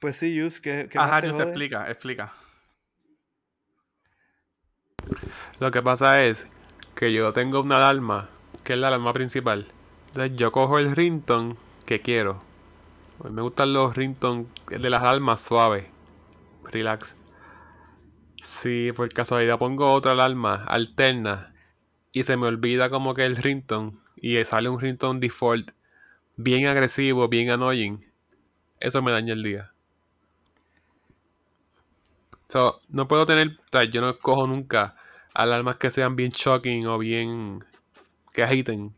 [0.00, 2.32] pues sí, Yus, que, Ajá, explica, explica.
[5.60, 6.48] Lo que pasa es
[6.94, 8.30] que yo tengo una alarma,
[8.64, 9.66] que es la alarma principal.
[10.08, 12.42] Entonces yo cojo el ringtone que quiero.
[13.22, 15.86] A mí me gustan los ringtones de las alarmas suaves.
[16.64, 17.14] Relax.
[18.42, 21.54] Si por casualidad pongo otra alarma alterna
[22.12, 25.72] y se me olvida como que el ringtone y sale un ringtone default
[26.42, 28.04] bien agresivo, bien annoying,
[28.78, 29.72] eso me daña el día.
[32.48, 34.96] So, no puedo tener, o sea, yo no cojo nunca
[35.34, 37.64] alarmas que sean bien shocking o bien
[38.32, 38.94] que agiten.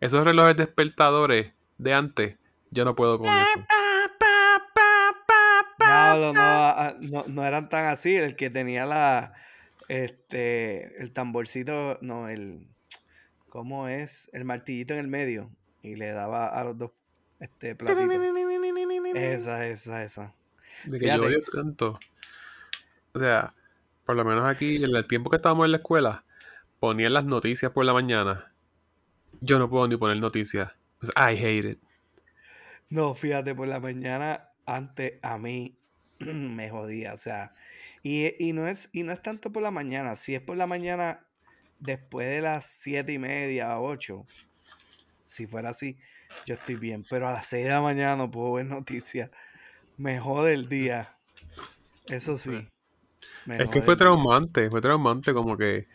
[0.00, 2.36] Esos relojes despertadores de antes,
[2.70, 3.64] yo no puedo con eso.
[5.78, 8.14] Diablo, no, ah, no, no eran tan así.
[8.14, 9.32] El que tenía la,
[9.88, 12.68] este, el tamborcito, no, el,
[13.48, 14.28] ¿cómo es?
[14.32, 15.50] El martillito en el medio
[15.84, 16.90] y le daba a los dos,
[17.38, 18.10] este, platitos.
[19.14, 20.34] Esa, esa, esa.
[20.86, 21.98] De que yo odio tanto.
[23.12, 23.54] O sea,
[24.06, 26.24] por lo menos aquí, en el tiempo que estábamos en la escuela,
[26.80, 28.52] ponían las noticias por la mañana.
[29.42, 30.72] Yo no puedo ni poner noticias.
[30.98, 31.78] Pues, I hate it.
[32.88, 35.76] No, fíjate, por la mañana antes a mí
[36.18, 37.54] me jodía, o sea,
[38.02, 40.66] y, y no es, y no es tanto por la mañana, si es por la
[40.66, 41.26] mañana
[41.78, 44.26] después de las siete y media, ocho,
[45.24, 45.96] si fuera así,
[46.46, 47.04] yo estoy bien.
[47.08, 49.30] Pero a las seis de la mañana no puedo ver noticias.
[49.96, 51.16] Me jode el día.
[52.06, 52.68] Eso sí.
[53.46, 55.86] Es que fue traumante, fue traumante como que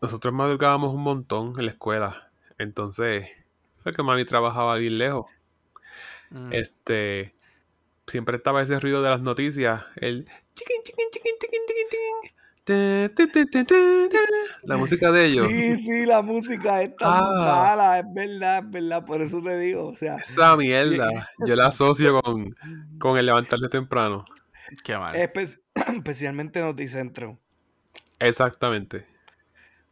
[0.00, 2.30] nosotros madrugábamos un montón en la escuela.
[2.58, 3.28] Entonces,
[3.82, 5.26] fue que mami trabajaba bien lejos.
[6.30, 6.52] Mm.
[6.52, 7.34] Este,
[8.06, 12.41] siempre estaba ese ruido de las noticias, el chiquin, chiquin, chiquin, chiquin, chiquin, chiquin,
[14.64, 15.48] la música de ellos.
[15.48, 17.74] Sí, sí, la música es tan Ah.
[17.76, 19.04] mala, es verdad, es verdad.
[19.04, 22.54] Por eso te digo, o sea, Esa mierda, yo la asocio con,
[22.98, 24.24] con el levantarse temprano.
[24.84, 25.14] Qué mal.
[25.16, 25.60] espe-
[25.96, 27.38] especialmente Noticentro.
[28.18, 29.04] Exactamente.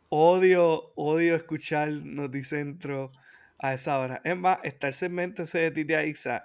[0.09, 3.13] Odio, odio escuchar Noticentro
[3.59, 4.21] a esa hora.
[4.25, 6.45] Es más, está el segmento ese de Titi Aixa.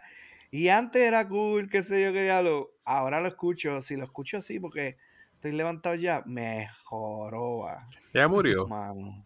[0.52, 2.72] Y antes era cool, qué sé yo, qué diablo.
[2.84, 3.80] Ahora lo escucho.
[3.82, 4.98] Si lo escucho así porque
[5.46, 8.68] estoy levantado ya, me joroba, Ya murió.
[8.68, 9.24] mano.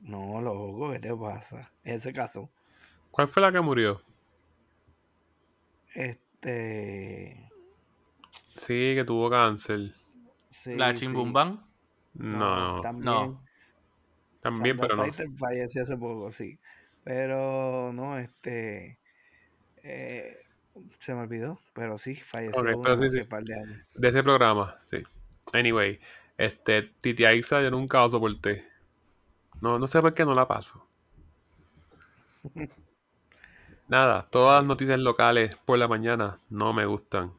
[0.00, 1.72] No, loco, ¿qué te pasa?
[1.82, 2.48] En ese caso,
[3.10, 4.00] ¿Cuál fue la que murió?
[5.94, 7.50] este.
[8.56, 9.92] Sí, que tuvo cáncer.
[10.48, 11.00] Sí, ¿La sí.
[11.00, 11.64] Chimbumban?
[12.14, 13.04] No, no, También.
[13.04, 13.42] No.
[14.40, 15.04] también, pero no.
[15.04, 16.58] Saiter falleció hace poco, sí.
[17.02, 18.98] Pero no, este.
[19.82, 20.36] eh,
[21.00, 23.20] se me olvidó, pero sí, falleció Ok, una pero sí, hace sí.
[23.22, 23.78] un par de años.
[23.94, 25.02] De ese programa, sí.
[25.52, 26.00] Anyway,
[26.36, 28.66] este, Titi Aixa yo nunca lo soporté.
[29.60, 30.86] No, no sé por qué no la paso.
[33.88, 37.32] Nada, todas las noticias locales por la mañana no me gustan.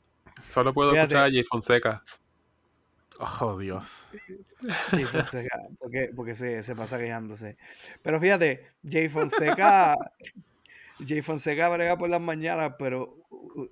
[0.50, 1.14] Solo puedo Fíjate.
[1.14, 2.04] escuchar a Jay Fonseca.
[3.20, 4.06] Oh, Dios.
[4.92, 7.58] Sí, Fonseca, porque, porque se, se pasa quejándose.
[8.02, 9.96] Pero fíjate, Jay Fonseca,
[11.08, 13.18] Jay Fonseca brega por las mañanas, pero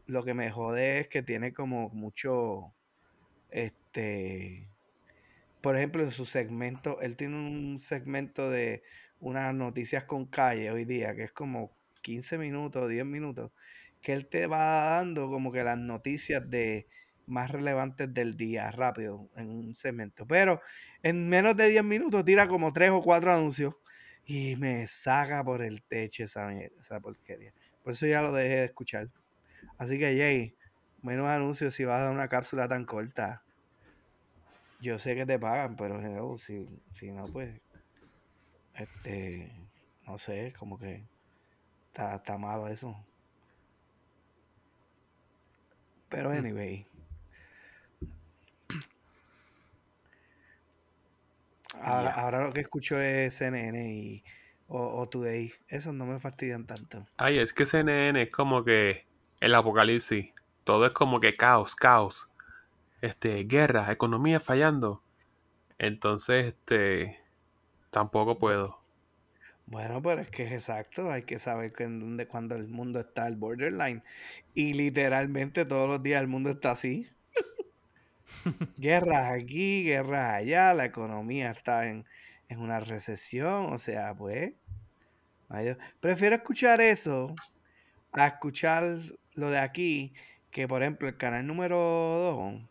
[0.05, 2.73] lo que me jode es que tiene como mucho,
[3.49, 4.69] este,
[5.61, 8.83] por ejemplo, en su segmento, él tiene un segmento de
[9.19, 13.51] unas noticias con calle hoy día, que es como 15 minutos, 10 minutos,
[14.01, 16.87] que él te va dando como que las noticias de
[17.25, 20.25] más relevantes del día, rápido, en un segmento.
[20.25, 20.61] Pero
[21.03, 23.75] en menos de 10 minutos tira como 3 o 4 anuncios
[24.27, 27.53] y me saca por el techo esa, esa porquería.
[27.81, 29.09] Por eso ya lo dejé de escuchar.
[29.77, 30.53] Así que, Jay,
[31.01, 33.41] menos anuncios si vas a dar una cápsula tan corta.
[34.81, 37.59] Yo sé que te pagan, pero si, si no, pues,
[38.75, 39.49] este,
[40.05, 41.07] no sé, como que
[41.87, 42.95] está, está malo eso.
[46.09, 46.85] Pero anyway.
[51.87, 54.23] Ahora, lo que escucho es CNN y,
[54.67, 55.51] o, o Today.
[55.67, 57.05] Esos no me fastidian tanto.
[57.17, 59.05] Ay, es que CNN es como que
[59.39, 60.33] el apocalipsis.
[60.63, 62.31] Todo es como que caos, caos.
[63.01, 65.01] Este, guerra, economía fallando.
[65.77, 67.19] Entonces, este,
[67.91, 68.79] tampoco puedo.
[69.67, 73.01] Bueno, pero es que es exacto, hay que saber que en dónde, cuando el mundo
[73.01, 74.01] está al borderline.
[74.53, 77.09] Y literalmente todos los días el mundo está así.
[78.77, 82.05] Guerras aquí, guerras allá, la economía está en,
[82.49, 84.53] en una recesión, o sea, pues.
[85.99, 87.33] Prefiero escuchar eso
[88.11, 88.83] a escuchar
[89.35, 90.13] lo de aquí,
[90.51, 92.61] que por ejemplo el canal número 2,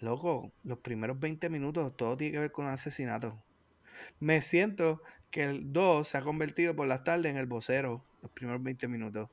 [0.00, 3.38] loco, los primeros 20 minutos todo tiene que ver con asesinato.
[4.18, 8.30] Me siento que el 2 se ha convertido por las tardes en el vocero, los
[8.32, 9.28] primeros 20 minutos.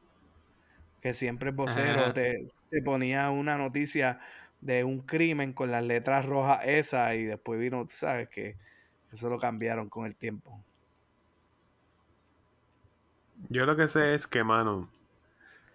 [1.01, 2.47] Que siempre el vocero te
[2.83, 4.19] ponía una noticia
[4.61, 8.55] de un crimen con las letras rojas esas y después vino, tú sabes que
[9.11, 10.63] eso lo cambiaron con el tiempo.
[13.49, 14.89] Yo lo que sé es que, mano,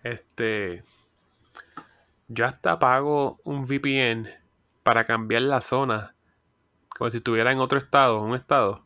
[0.03, 0.83] este,
[2.29, 4.29] yo hasta pago un VPN
[4.83, 6.15] para cambiar la zona,
[6.89, 8.85] como si estuviera en otro estado, un estado,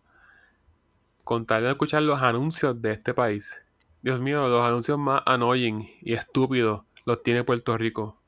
[1.24, 3.60] con tal de escuchar los anuncios de este país.
[4.02, 8.20] Dios mío, los anuncios más annoying y estúpidos los tiene Puerto Rico.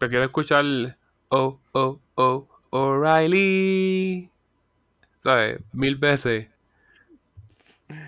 [0.00, 0.64] Prefiero escuchar
[1.28, 4.30] Oh, oh, oh, O'Reilly.
[5.22, 5.60] ¿Sabes?
[5.74, 6.48] Mil veces.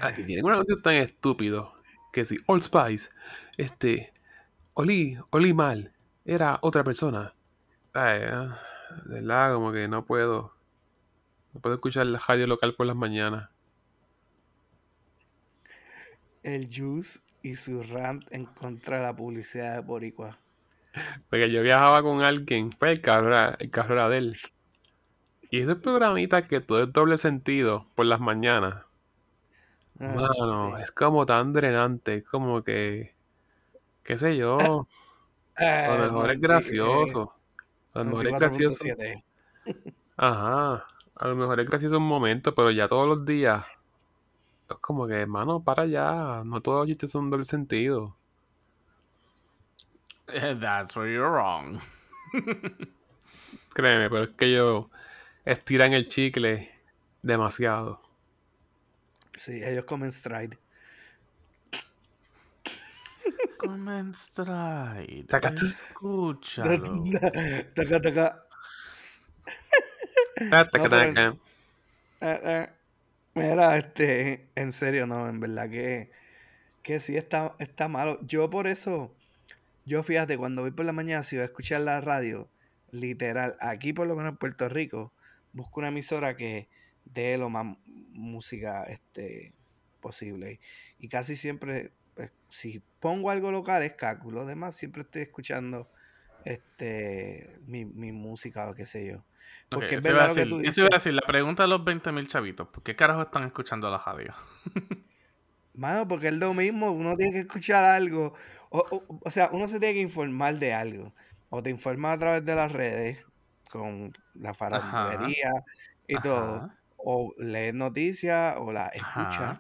[0.01, 1.75] Aquí tienen un anuncio tan estúpido
[2.11, 3.11] que si Old Spice,
[3.59, 4.11] este,
[4.73, 5.93] Oli, Oli mal,
[6.25, 7.35] era otra persona.
[7.93, 8.59] Ay, ah,
[9.05, 10.55] de verdad, como que no puedo.
[11.53, 13.51] No puedo escuchar la radio local por las mañanas.
[16.43, 20.39] El Juice y su rant en contra de la publicidad de Boricua.
[21.29, 24.37] Porque yo viajaba con alguien, pues el carro era, el carro era de él.
[25.51, 28.87] Y esos programitas que todo es doble sentido por las mañanas.
[30.01, 30.83] Ah, Mano, sí.
[30.83, 33.15] es como tan drenante, es como que,
[34.05, 34.89] qué sé yo,
[35.57, 37.35] Ah, a lo mejor es gracioso.
[37.95, 38.85] A lo mejor es gracioso.
[38.85, 39.25] 94.7.
[40.17, 40.87] Ajá.
[41.17, 43.67] A lo mejor es gracioso un momento, pero ya todos los días.
[44.69, 46.43] Es como que, hermano, para ya.
[46.45, 48.17] No todos los chistes son doble sentido.
[50.61, 51.81] That's where you're wrong.
[53.75, 54.87] Créeme, pero es que ellos
[55.45, 56.71] estiran el chicle
[57.23, 58.01] demasiado.
[59.37, 60.59] Sí, ellos comen stride.
[63.59, 65.25] Comen stride.
[65.29, 67.03] Taca- Escúchalo.
[67.75, 68.43] Taca, taca.
[70.51, 71.37] Ta- ta- No, ta.
[72.21, 72.69] Eh, eh,
[73.35, 76.11] Mira, este, en serio, no, en verdad que,
[76.83, 78.21] que sí está, está malo.
[78.27, 79.15] Yo por eso,
[79.85, 82.49] yo fíjate, cuando voy por la mañana, si voy a escuchar la radio,
[82.91, 85.13] literal, aquí por lo menos en Puerto Rico,
[85.53, 86.69] busco una emisora que
[87.05, 89.53] dé lo más música este,
[90.01, 90.61] posible.
[90.99, 94.31] Y casi siempre, pues, si pongo algo local, es Kaku.
[94.31, 95.91] Lo demás siempre estoy escuchando
[96.45, 99.25] este mi, mi música o lo que sé yo.
[99.69, 101.81] Porque es iba a verdad lo que eso iba a decir, la pregunta de los
[101.81, 102.69] 20.000 chavitos.
[102.69, 104.35] ¿Por qué carajo están escuchando la radio?
[105.75, 108.35] Mano, porque es lo mismo, uno tiene que escuchar algo.
[108.73, 111.13] O, o- o sea, uno se tiene que informar de algo.
[111.51, 113.27] O te informas a través de las redes,
[113.71, 115.51] con la farandulería
[116.09, 116.71] y todo.
[116.97, 119.59] O lees noticias o las escuchas.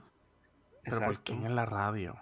[0.85, 2.17] Pero ¿por qué en la radio?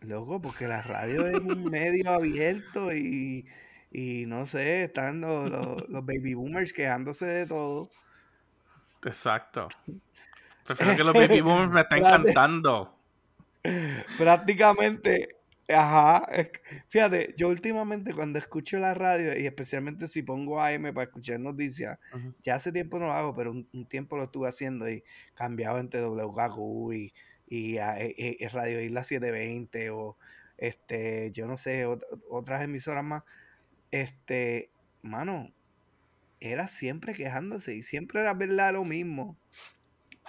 [0.00, 3.46] Loco, porque la radio es un medio abierto y,
[3.90, 7.88] y no sé, están los, los- los baby boomers quejándose de todo.
[9.04, 9.68] Exacto.
[10.66, 12.98] Prefiero que los baby boomers me estén cantando.
[14.18, 15.36] prácticamente,
[15.68, 16.26] ajá,
[16.88, 21.98] fíjate, yo últimamente cuando escucho la radio y especialmente si pongo AM para escuchar noticias,
[22.42, 25.80] ya hace tiempo no lo hago, pero un, un tiempo lo estuve haciendo y cambiaba
[25.80, 27.14] entre WKQ y,
[27.46, 30.18] y, a- e- e- Radio Isla 720 o
[30.58, 33.22] este, yo no sé, ot- otras emisoras más,
[33.92, 34.70] este,
[35.02, 35.52] mano,
[36.40, 39.38] era siempre quejándose y siempre era verdad lo mismo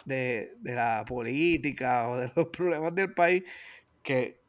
[0.06, 3.44] de, de la política o de los problemas del país
[4.04, 4.43] que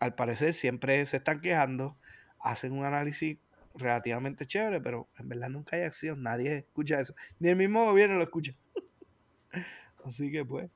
[0.00, 1.96] al parecer siempre se están quejando,
[2.40, 3.38] hacen un análisis
[3.74, 8.16] relativamente chévere, pero en verdad nunca hay acción, nadie escucha eso, ni el mismo gobierno
[8.16, 8.54] lo escucha.
[10.04, 10.70] Así que pues,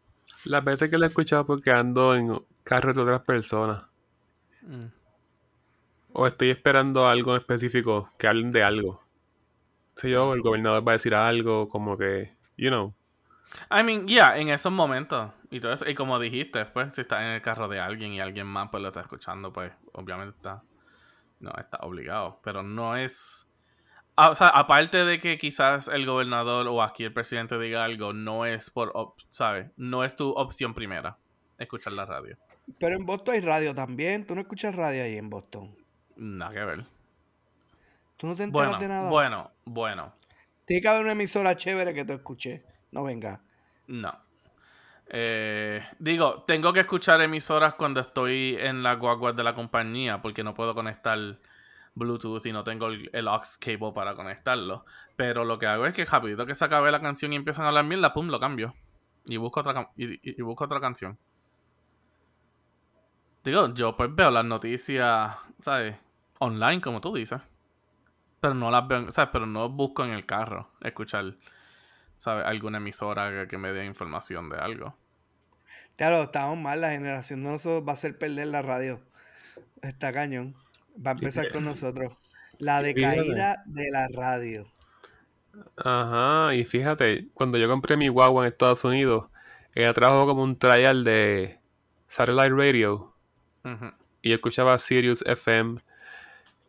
[0.46, 3.84] Las veces que lo he escuchado porque ando en carros de otras personas.
[4.62, 4.86] Mm.
[6.14, 9.02] O estoy esperando algo en específico, que hablen de algo.
[9.96, 12.94] Si yo, el gobernador va a decir algo, como que, you know.
[13.70, 15.30] I mean, yeah, en esos momentos.
[15.50, 15.88] Y todo eso.
[15.88, 18.82] Y como dijiste, pues, si estás en el carro de alguien y alguien más pues
[18.82, 20.62] lo está escuchando, pues, obviamente está.
[21.40, 22.40] No, está obligado.
[22.44, 23.48] Pero no es.
[24.16, 28.46] o sea, aparte de que quizás el gobernador o aquí el presidente diga algo, no
[28.46, 28.92] es por,
[29.30, 29.70] ¿sabes?
[29.76, 31.18] No es tu opción primera,
[31.58, 32.36] escuchar la radio.
[32.78, 35.74] pero en Boston hay radio también, tú no escuchas radio ahí en Boston,
[36.16, 36.86] Nada que ver.
[38.16, 39.10] tú no te enteras Bueno, de nada.
[39.10, 40.14] bueno, bueno.
[40.64, 43.40] Tiene que haber una emisora chévere que tú escuches, no venga.
[43.88, 44.16] No.
[45.08, 50.44] Eh, digo, tengo que escuchar emisoras cuando estoy en la guagua de la compañía porque
[50.44, 51.18] no puedo conectar
[51.94, 54.84] Bluetooth y no tengo el, aux cable para conectarlo.
[55.16, 57.68] Pero lo que hago es que rapidito que se acabe la canción y empiezan a
[57.68, 58.74] hablar mierda, pum, lo cambio.
[59.26, 61.18] Y busco otra, y- y busco otra canción.
[63.44, 65.96] Digo, yo pues veo las noticias, ¿sabes?
[66.38, 67.40] Online, como tú dices.
[68.40, 69.30] Pero no las veo, ¿sabes?
[69.32, 71.34] Pero no busco en el carro escuchar,
[72.22, 72.46] ¿sabes?
[72.46, 74.96] Alguna emisora que, que me dé información de algo.
[75.96, 79.00] Claro, estamos mal, la generación de nosotros va a hacer perder la radio.
[79.82, 80.54] Está cañón.
[81.04, 82.12] Va a empezar con nosotros.
[82.58, 84.68] La decaída de la radio.
[85.76, 89.26] Ajá, y fíjate, cuando yo compré mi guagua en Estados Unidos,
[89.74, 91.58] ella trajo como un trial de
[92.06, 93.16] Satellite Radio
[94.22, 95.80] y yo escuchaba Sirius FM.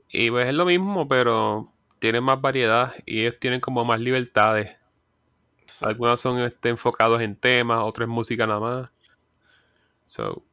[0.10, 4.83] Y pues es lo mismo, pero tienen más variedad y ellos tienen como más libertades.
[5.80, 5.86] Sí.
[5.86, 8.92] Algunas son este, enfocados en temas, otras en música nada más.
[10.08, 10.44] So,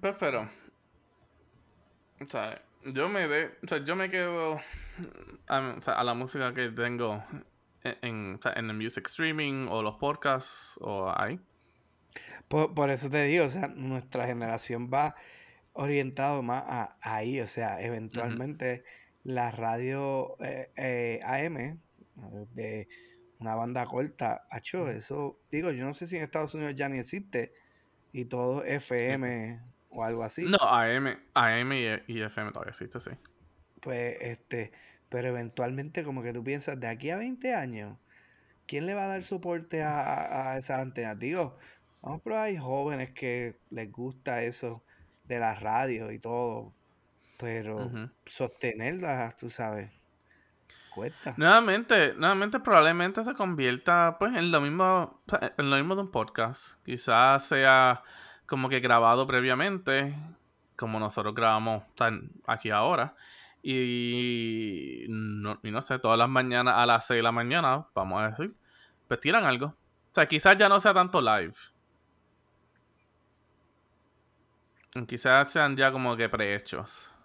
[0.00, 0.48] Pues, pero.
[2.20, 4.60] O sea, yo me de, o sea, yo me quedo
[5.48, 7.24] a, o sea, a la música que tengo
[7.82, 11.40] en, en, o sea, en el music streaming o los podcasts o ahí.
[12.48, 15.16] Por, por eso te digo, o sea, nuestra generación va
[15.72, 18.84] orientado más a, ahí, o sea, eventualmente
[19.24, 21.80] la radio eh, eh, AM
[22.54, 22.88] de
[23.44, 26.98] una banda corta, hecho eso, digo, yo no sé si en Estados Unidos ya ni
[26.98, 27.52] existe
[28.12, 30.44] y todo FM o algo así.
[30.44, 33.10] No, AM, AM y, y FM todavía existe, sí.
[33.80, 34.72] Pues este,
[35.08, 37.98] pero eventualmente como que tú piensas, de aquí a 20 años,
[38.66, 41.18] ¿quién le va a dar soporte a, a, a esas antenas?
[41.18, 41.58] Digo,
[42.02, 44.84] vamos, pero hay jóvenes que les gusta eso
[45.24, 46.74] de la radio y todo,
[47.38, 47.94] pero
[48.26, 49.90] sostenerlas, tú sabes,
[50.94, 51.34] cuesta.
[51.36, 55.22] Nuevamente, nuevamente probablemente se convierta pues en lo mismo,
[55.58, 56.82] en lo mismo de un podcast.
[56.84, 58.02] Quizás sea
[58.46, 60.16] como que grabado previamente,
[60.76, 61.82] como nosotros grabamos
[62.46, 63.16] aquí ahora.
[63.62, 68.22] Y no, y no sé, todas las mañanas a las 6 de la mañana, vamos
[68.22, 68.54] a decir,
[69.08, 69.66] pues tiran algo.
[69.68, 71.54] O sea, quizás ya no sea tanto live.
[75.08, 77.16] Quizás sean ya como que prehechos.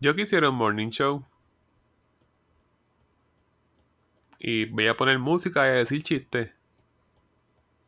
[0.00, 1.24] Yo quisiera un morning show.
[4.38, 6.52] Y voy a poner música y a decir chistes.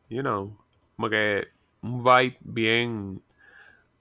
[0.09, 0.57] You know.
[0.95, 1.47] Como que
[1.81, 3.21] un vibe bien.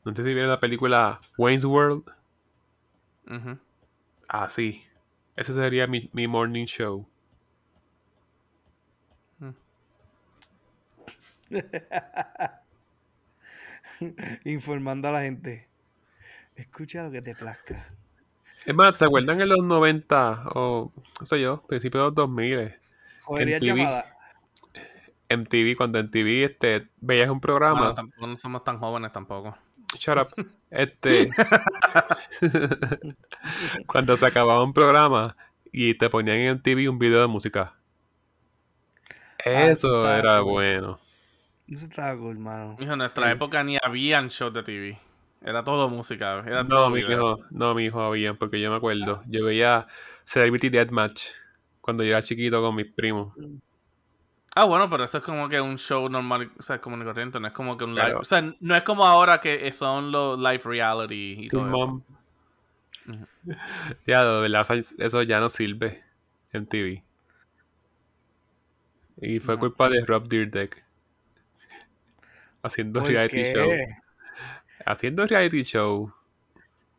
[0.04, 2.04] No sé si vieron la película Wayne's World.
[3.26, 3.58] Ujú.
[4.28, 4.84] Así.
[5.36, 7.06] Ese sería mi, mi morning show.
[14.44, 15.66] Informando a la gente.
[16.54, 17.88] Escucha lo que te plazca.
[18.66, 22.74] Es más, ¿se acuerdan en los 90 o, no sé yo, principios de los 2000?
[23.24, 23.78] Cogería TV.
[23.80, 24.16] llamada.
[25.30, 27.78] MTV, cuando en TV este, veías un programa.
[27.80, 29.56] Bueno, tampoco no somos tan jóvenes tampoco.
[29.98, 30.46] Shut up.
[30.70, 31.30] Este.
[33.86, 35.36] cuando se acababa un programa
[35.72, 37.74] y te ponían en MTV un video de música.
[39.44, 40.52] Ah, eso era cool.
[40.52, 41.00] bueno.
[41.68, 42.76] Eso estaba cool, mano.
[42.78, 43.32] Mijo, en nuestra Sí.
[43.32, 44.98] época ni habían shows de TV.
[45.42, 46.40] Era todo música.
[46.46, 47.36] Era No, todo mi video.
[47.38, 49.22] hijo, no, mi hijo había, porque yo me acuerdo.
[49.26, 49.86] Yo veía
[50.24, 51.22] Celebrity Deathmatch
[51.80, 53.34] cuando yo era chiquito con mis primos.
[54.54, 57.38] Ah, bueno, pero eso es como que un show normal, o sea, común y corriente,
[57.40, 58.04] no es como que un live.
[58.06, 58.20] Claro.
[58.20, 61.70] O sea, no es como ahora que son los live reality y todo eso.
[61.70, 62.02] Mom.
[63.08, 63.26] Ujú.
[64.06, 66.02] Ya, de verdad, eso- eso ya no sirve
[66.52, 67.02] en TV.
[69.22, 69.60] Y fue No.
[69.60, 70.84] culpa de Rob Dyrdek.
[72.62, 73.52] Haciendo ¿Por reality qué?
[73.54, 73.70] show.
[74.86, 76.12] Haciendo reality show.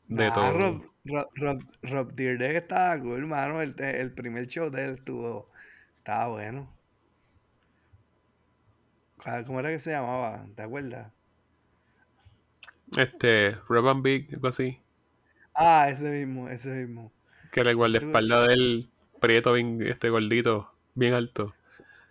[0.08, 0.54] De Nah, todo.
[0.54, 3.62] Rob, Rob, Rob, Rob estaba cool, mano.
[3.62, 5.50] El, el primer show de él estuvo.
[6.00, 6.70] Estaba bueno.
[9.24, 10.46] ¿Cuál- ¿Cómo era que se llamaba?
[10.56, 11.12] ¿Te acuerdas?
[12.96, 14.80] Este, Rob and Big, algo así.
[15.56, 17.12] Ah, ese mismo, ese mismo.
[17.52, 21.54] Que era el guardaespaldas del prieto, bien, este gordito, bien alto.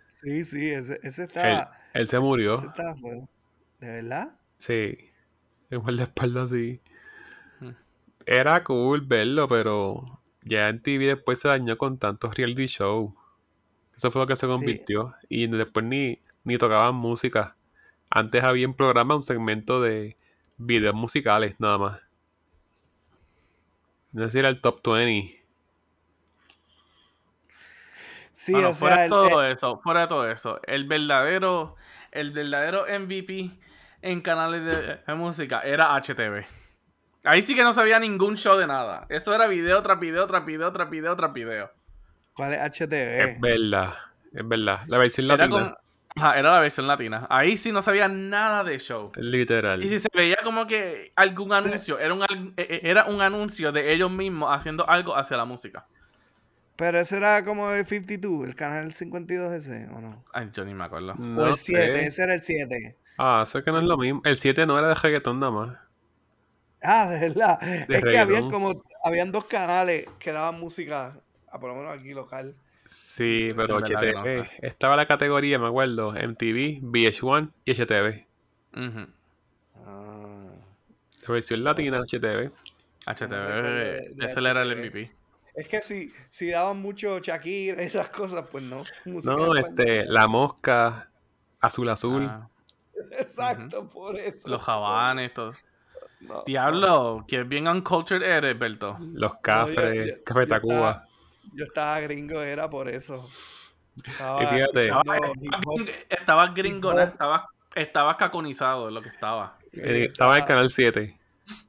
[0.07, 1.71] Sí, sí, ese, ese Él, estaba.
[1.93, 2.67] él se Ese murió.
[2.67, 3.27] estaba bueno.
[3.79, 4.35] ¿De verdad?
[4.59, 5.10] Sí.
[5.71, 6.79] El guardaespaldas así.
[7.61, 7.69] Mm.
[8.27, 13.15] Era cool verlo, pero ya en TV después se dañó con tantos reality show.
[13.95, 14.53] Eso fue lo que se Sí.
[14.53, 15.15] convirtió.
[15.29, 17.57] Y después ni, ni tocaban música.
[18.09, 20.17] Antes había en programa un segmento de
[20.57, 22.01] videos musicales, nada más.
[24.13, 25.43] No sé si era el top 20.
[28.33, 30.85] Sí, Bueno, o fuera sea, de el- todo eh, eso, fuera de todo eso, el
[30.85, 31.75] verdadero,
[32.11, 33.51] el verdadero MVP
[34.01, 36.45] en canales de, de música era HTV.
[37.23, 39.05] Ahí sí que no sabía ningún show de nada.
[39.09, 41.71] Eso era video tras video, tras video, tras video, tras video.
[42.33, 42.93] ¿cuál es HTV?
[42.93, 43.93] Es verdad,
[44.33, 44.79] es verdad.
[44.87, 45.77] La versión Era, latina,
[46.15, 47.27] ajá, era la versión latina.
[47.29, 49.11] Ahí sí no sabía nada de show.
[49.15, 49.83] literal.
[49.83, 53.71] Y si se veía como que algún anuncio, era un, eh, eh, era un anuncio
[53.71, 55.85] de ellos mismos haciendo algo hacia la música.
[56.75, 60.25] Pero ese era como el 52, el canal 52 ese, ¿o no?
[60.33, 61.13] Ay, yo ni me acuerdo.
[61.13, 62.05] o el 7, sé.
[62.07, 62.97] ese era el 7.
[63.23, 64.21] Ah, eso es que no es lo mismo.
[64.25, 65.77] El 7 no era de reggaetón nada más.
[66.83, 67.59] Ah, de verdad.
[67.61, 71.19] es que habían como, habían dos canales que daban música,
[71.51, 72.55] ah, por lo menos aquí local.
[72.85, 74.49] Sí, pero no, HTV.
[74.61, 78.25] Estaba la categoría, me acuerdo, MTV, VH1 y HTV.
[78.75, 79.07] Ujú.
[79.85, 80.47] Ah.
[81.27, 82.51] La versión latina, HTV.
[83.05, 84.81] HTV, de- de ese era el HTV.
[84.81, 85.11] MVP.
[85.53, 88.83] Es que si, si daban mucho Shakira y esas cosas, pues no.
[89.05, 90.05] música No, este.
[90.05, 91.09] La Mosca,
[91.59, 92.25] Azul Azul.
[92.29, 92.47] Ah,
[93.11, 94.47] Exacto, por eso.
[94.49, 95.51] los jabanes, todo.
[96.21, 98.97] No, Diablo, que bien uncultured eres, Berto.
[98.99, 100.75] Los No, yo- Cafres, yo- Café yo Tacuba.
[100.91, 101.05] estaba-
[101.53, 103.27] Yo estaba gringo, era por eso.
[104.05, 104.91] Estaba Y fíjate.
[106.09, 107.43] Estabas gringo, estabas,
[107.75, 109.57] estabas caconizado es lo que estaba.
[109.67, 111.17] Sí, Eh, Estaba en estaba- Canal 7.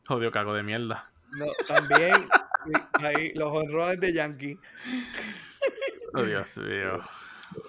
[0.07, 1.11] Jodido cago de mierda.
[1.33, 2.29] no, también
[2.67, 2.73] sí,
[3.03, 4.59] ahí los honrones de Yankee.
[6.15, 7.01] Oh, Dios mío.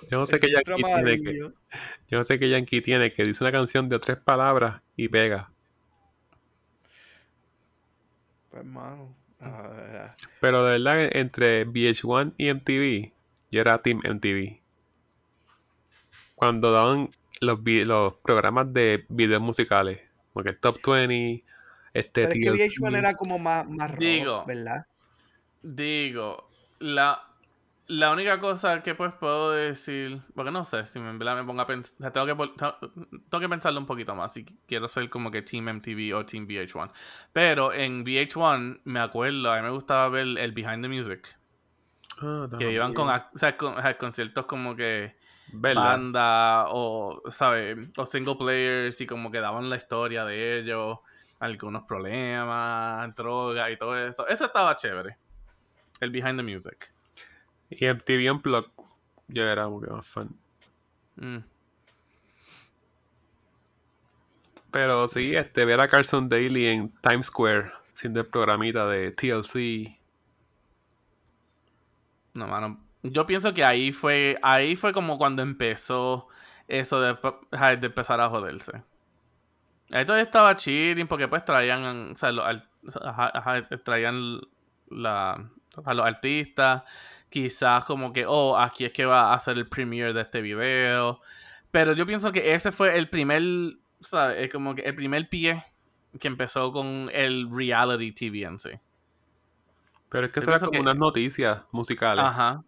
[0.09, 1.29] Yo no sé qué Yankee tiene que.
[1.29, 1.53] amarillo.
[2.07, 5.51] Yo no sé qué Yankee tiene que dice una canción de tres palabras y pega.
[8.51, 9.15] Pues, mano.
[9.39, 13.11] ah, Pero de verdad, entre VH1 y MTV,
[13.51, 14.61] yo era Team MTV.
[16.35, 17.09] Cuando daban
[17.41, 17.59] los,
[18.23, 20.01] programas de videos musicales,
[20.33, 21.43] porque el Top 20,
[21.93, 24.45] este Pero es que TLC, VH1 era como más, más rock, Digo.
[24.45, 24.85] ¿verdad?
[25.63, 27.32] Digo, la,
[27.87, 31.43] la única cosa que pues puedo decir, porque no sé, si me, en verdad me
[31.43, 32.51] pongo a pensar, tengo que,
[33.29, 36.47] tengo que pensarlo un poquito más si quiero ser como que Team MTV o Team
[36.47, 36.91] VH1.
[37.33, 41.37] Pero en VH1 me acuerdo, a mí me gustaba ver el Behind the Music.
[42.21, 45.15] Ah, Que iban con, o sea, con- conciertos como que
[45.47, 45.83] ¿Verdad?
[45.83, 47.77] banda o, ¿sabes?
[47.97, 50.99] O single players y como que daban la historia de ellos,
[51.39, 54.25] algunos problemas, drogas y todo eso.
[54.27, 55.17] Eso estaba chévere.
[55.99, 56.92] El behind the music.
[57.69, 58.71] Y MTV Unplugged,
[59.27, 60.29] yo era muy más fan.
[61.15, 61.39] Mm.
[64.71, 69.99] Pero sí, este, ver a Carson Daly en Times Square, siendo el programita de TLC.
[72.33, 72.83] No, mano.
[73.03, 76.27] Yo pienso que ahí fue, ahí fue como cuando empezó
[76.67, 77.17] eso de,
[77.85, 78.81] empezar a joderse.
[79.91, 82.63] Ahí todavía estaba chilling porque pues traían, o sea, los
[83.83, 84.41] traían
[84.89, 85.51] la,
[85.85, 86.83] a los artistas.
[87.33, 91.19] Quizás como que, oh, aquí es que va a hacer el premiere de este video.
[91.71, 93.41] Pero yo pienso que ese fue el primer,
[94.01, 94.37] ¿sabes?
[94.39, 95.63] Es como que el primer pie
[96.19, 98.69] que empezó con el reality TV en sí.
[100.09, 102.23] Pero es que pienso como que- unas noticias musicales.
[102.23, 102.63] Ajá.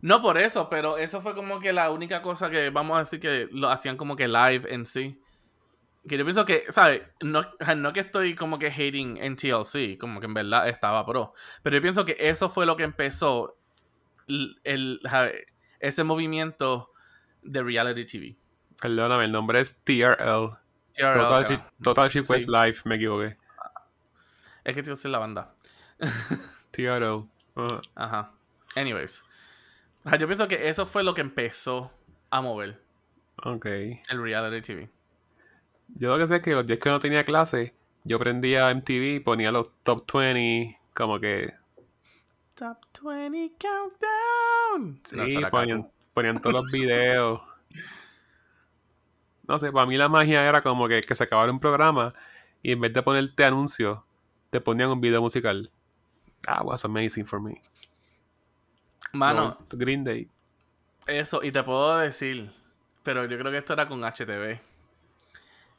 [0.00, 3.20] No por eso, pero eso fue como que la única cosa que vamos a decir
[3.20, 5.20] que lo hacían como que live en sí.
[6.08, 7.02] Que yo pienso que, ¿sabes?
[7.20, 7.42] No,
[7.76, 11.34] no que estoy como que hating en TLC, como que en verdad estaba pro.
[11.62, 13.58] Pero yo pienso que eso fue lo que empezó
[14.64, 15.00] el,
[15.80, 16.90] ese movimiento
[17.42, 18.36] de reality TV.
[18.80, 20.56] Perdóname, el nombre es TRL.
[20.94, 21.44] TRL, Total.
[21.48, 22.50] Ship- Total Request Sí.
[22.50, 23.36] Live, me equivoqué.
[24.64, 25.54] Es que TLC es la banda.
[26.70, 27.24] TRL.
[27.56, 27.80] Ajá.
[27.94, 28.32] Ajá.
[28.76, 29.24] Anyways.
[30.04, 31.92] Ajá, Yo pienso que eso fue lo que empezó
[32.30, 32.80] a mover
[33.44, 33.66] Ok.
[33.66, 34.90] el reality TV.
[35.88, 37.74] Yo lo que sé es que los días que no tenía clase,
[38.04, 41.52] yo prendía MTV y ponía los top 20, como que.
[42.60, 45.00] Top 20 Countdown.
[45.02, 47.40] Sí, ponían, ponían todos los videos.
[49.48, 52.12] No sé, para mí la magia era como que, que se acabara un programa
[52.62, 54.00] y en vez de ponerte anuncios,
[54.50, 55.70] te ponían un video musical.
[56.42, 57.62] That was amazing for me.
[59.14, 60.28] Mano, No, Green Day.
[61.06, 62.52] eso, y te puedo decir,
[63.02, 64.60] pero yo creo que esto era con HTV.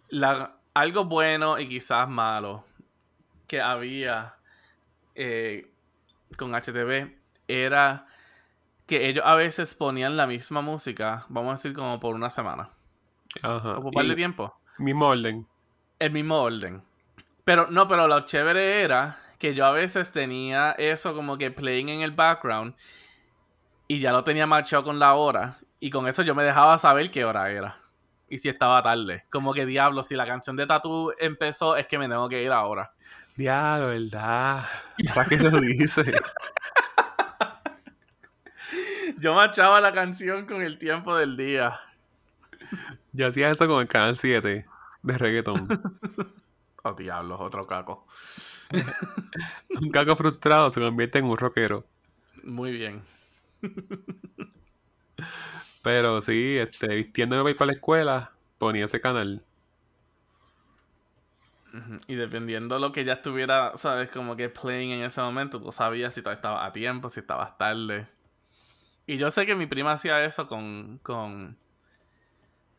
[0.09, 2.65] La, algo bueno y quizás malo
[3.45, 4.35] que había
[5.13, 5.70] eh,
[6.37, 7.15] con HTV
[7.47, 8.07] era
[8.87, 12.69] que ellos a veces ponían la misma música, vamos a decir como por una semana,
[13.41, 13.71] Ajá.
[13.71, 14.53] o por un par de tiempo.
[14.77, 15.47] mismo orden.
[15.99, 16.83] el mismo orden.
[17.43, 21.89] Pero no, pero lo chévere era que yo a veces tenía eso como que playing
[21.89, 22.75] en el background
[23.87, 27.09] y ya lo tenía marchado con la hora y con eso yo me dejaba saber
[27.11, 27.77] qué hora era
[28.29, 29.25] y si estaba tarde.
[29.29, 32.51] Como que diablo, si la canción de Tattoo empezó es que me tengo que ir
[32.51, 32.93] ahora.
[33.41, 34.65] Diablo, ¿verdad?
[35.15, 36.13] ¿Para qué lo dice?
[39.17, 41.79] Yo marchaba la canción con el tiempo del día.
[43.13, 44.65] Yo hacía eso con el canal 7
[45.01, 45.67] de reggaeton.
[46.83, 48.07] Oh, diablo, otro caco.
[49.69, 51.85] un caco frustrado se convierte en un rockero.
[52.43, 53.03] Muy bien.
[55.83, 59.45] Pero sí, este, vistiéndome para ir para la escuela, ponía ese canal.
[62.07, 66.13] Y dependiendo lo que ya estuviera, sabes, como que playing en ese momento, tú sabías
[66.13, 68.07] si todavía estaba a tiempo, si estabas tarde.
[69.07, 71.57] Y yo sé que mi prima hacía eso con, con...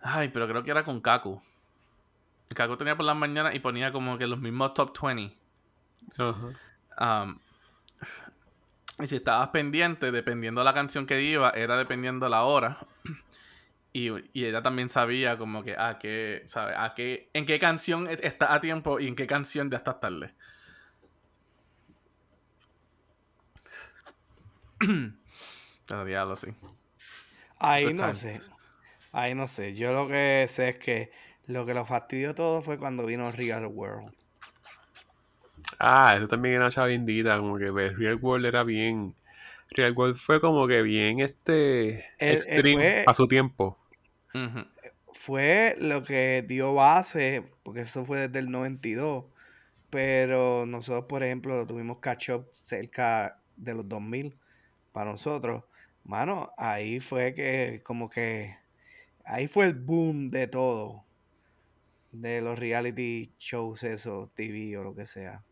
[0.00, 1.42] Ay, pero creo que era con Kaku.
[2.54, 5.34] Kaku tenía por las mañanas y ponía como que los mismos top 20.
[6.18, 7.24] Ajá.
[7.24, 7.38] Um,
[9.02, 12.78] y si estabas pendiente, dependiendo la canción que iba, era dependiendo la hora.
[13.94, 16.74] Y, y ella también sabía como que a qué, ¿sabe?
[16.76, 20.00] A qué, en qué canción es- está a tiempo y en qué canción ya estás
[20.00, 20.34] tarde.
[25.86, 26.48] Pero diablo, sí.
[27.58, 28.40] Ahí Good no sé.
[29.12, 29.74] Ahí no sé.
[29.74, 31.10] Yo lo que sé es que
[31.46, 34.12] lo que lo fastidió todo fue cuando vino Real World.
[35.78, 39.14] Ah, eso también era chavindita, como que pues, Real World era bien.
[39.70, 43.78] Real World fue como que bien este él extreme fue- a su tiempo.
[45.12, 49.26] Fue lo que dio base, porque eso fue desde el 92.
[49.90, 54.38] Pero nosotros, por ejemplo, lo tuvimos catch up cerca de los 2000
[54.92, 55.64] para nosotros.
[56.04, 58.56] Mano, ahí fue que como que
[59.24, 61.04] ahí fue el boom de todo.
[62.10, 65.44] De los reality shows, eso, TV o lo que sea.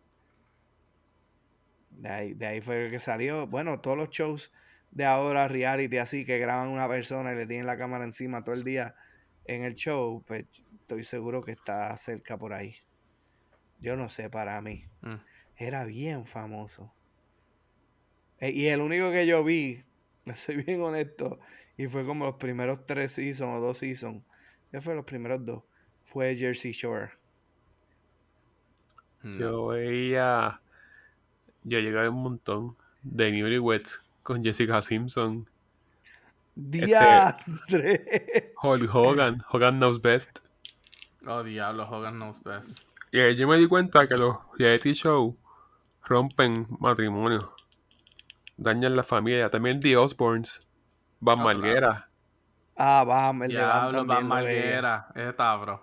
[1.91, 3.47] De ahí, de ahí fue que salió.
[3.47, 4.53] Bueno, todos los shows
[4.91, 8.55] de ahora, reality, así que graban una persona y le tienen la cámara encima todo
[8.55, 8.95] el día
[9.45, 10.47] en el show, pues
[10.81, 12.75] estoy seguro que está cerca por ahí.
[13.81, 14.85] Yo no sé, para mí.
[15.03, 15.15] Mm.
[15.57, 16.93] Era bien famoso.
[18.39, 19.85] E- y el único que yo vi,
[20.35, 21.39] soy bien honesto,
[21.77, 24.23] y fue como los primeros tres seasons o dos seasons,
[24.73, 25.65] ya fue los primeros dos,
[26.05, 27.11] fue Jersey Shore.
[29.23, 29.39] No.
[29.39, 30.61] Yo veía.
[31.63, 35.49] Yo llegué a un montón de Newlyweds con Jessica Simpson,
[36.55, 38.53] Diandre.
[38.63, 40.41] Hulk Hogan, Hogan Knows Best.
[41.27, 42.81] Oh, diablo, Hogan knows best.
[43.13, 45.35] Y ahí yo me di cuenta que los reality shows
[46.03, 47.55] rompen matrimonio,
[48.57, 49.51] dañan la familia.
[49.51, 50.61] También The Osbournes,
[51.21, 52.09] Van Oh, Marguera.
[52.77, 54.63] Ah, vamos, el de Van Diablo, también Van veía.
[54.63, 55.07] Marguera.
[55.15, 55.83] Ese está, bro.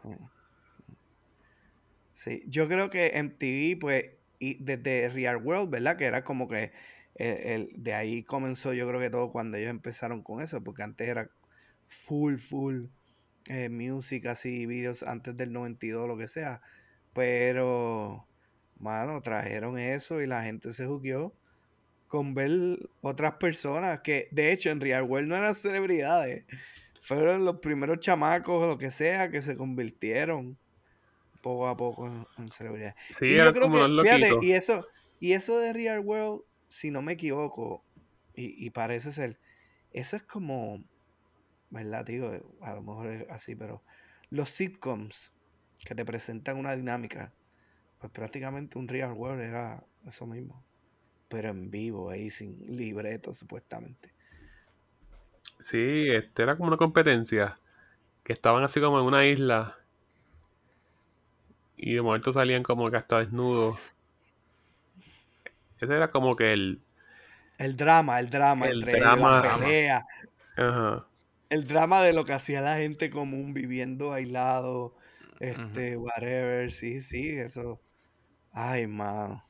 [2.13, 4.05] Sí, yo creo que MTV, pues,
[4.39, 5.97] y desde Real World, ¿verdad?
[5.97, 6.71] Que era como que
[7.17, 10.83] el, el- de ahí comenzó, yo creo que todo cuando ellos empezaron con eso, porque
[10.83, 11.29] antes era
[11.87, 12.85] full, full
[13.47, 16.61] eh, music, así, videos antes del 92, lo que sea.
[17.13, 18.27] Pero,
[18.79, 21.33] mano, trajeron eso y la gente se jugueó
[22.07, 22.51] con ver
[23.01, 26.45] otras personas que, de hecho, en Real World no eran celebridades.
[27.01, 30.57] Fueron los primeros chamacos o lo que sea que se convirtieron
[31.41, 32.95] poco a poco en, en celebridades.
[33.09, 34.87] Sí, Y yo creo como que, fíjate, y eso,
[35.19, 37.83] y eso de Real World, si no me equivoco,
[38.33, 39.39] y, y parece ser,
[39.91, 40.83] eso es como,
[41.69, 42.05] ¿verdad?
[42.05, 43.81] Digo, a lo mejor es así, pero
[44.29, 45.31] los sitcoms
[45.85, 47.33] que te presentan una dinámica,
[47.99, 50.63] pues prácticamente un Real World era eso mismo,
[51.29, 54.13] pero en vivo, ahí sin libreto, supuestamente.
[55.59, 57.59] Sí, este era como una competencia.
[58.23, 59.77] Que estaban así como en una isla.
[61.77, 63.79] Y de momento salían como que hasta desnudos.
[65.79, 66.81] Ese era como que el.
[67.59, 69.41] El drama, el drama, El entre drama.
[69.41, 70.05] la pelea,
[70.57, 71.07] Ajá.
[71.49, 74.95] el drama de lo que hacía la gente común viviendo aislado,
[75.39, 77.79] este, whatever, sí, sí, eso.
[78.53, 79.43] Ay, mano.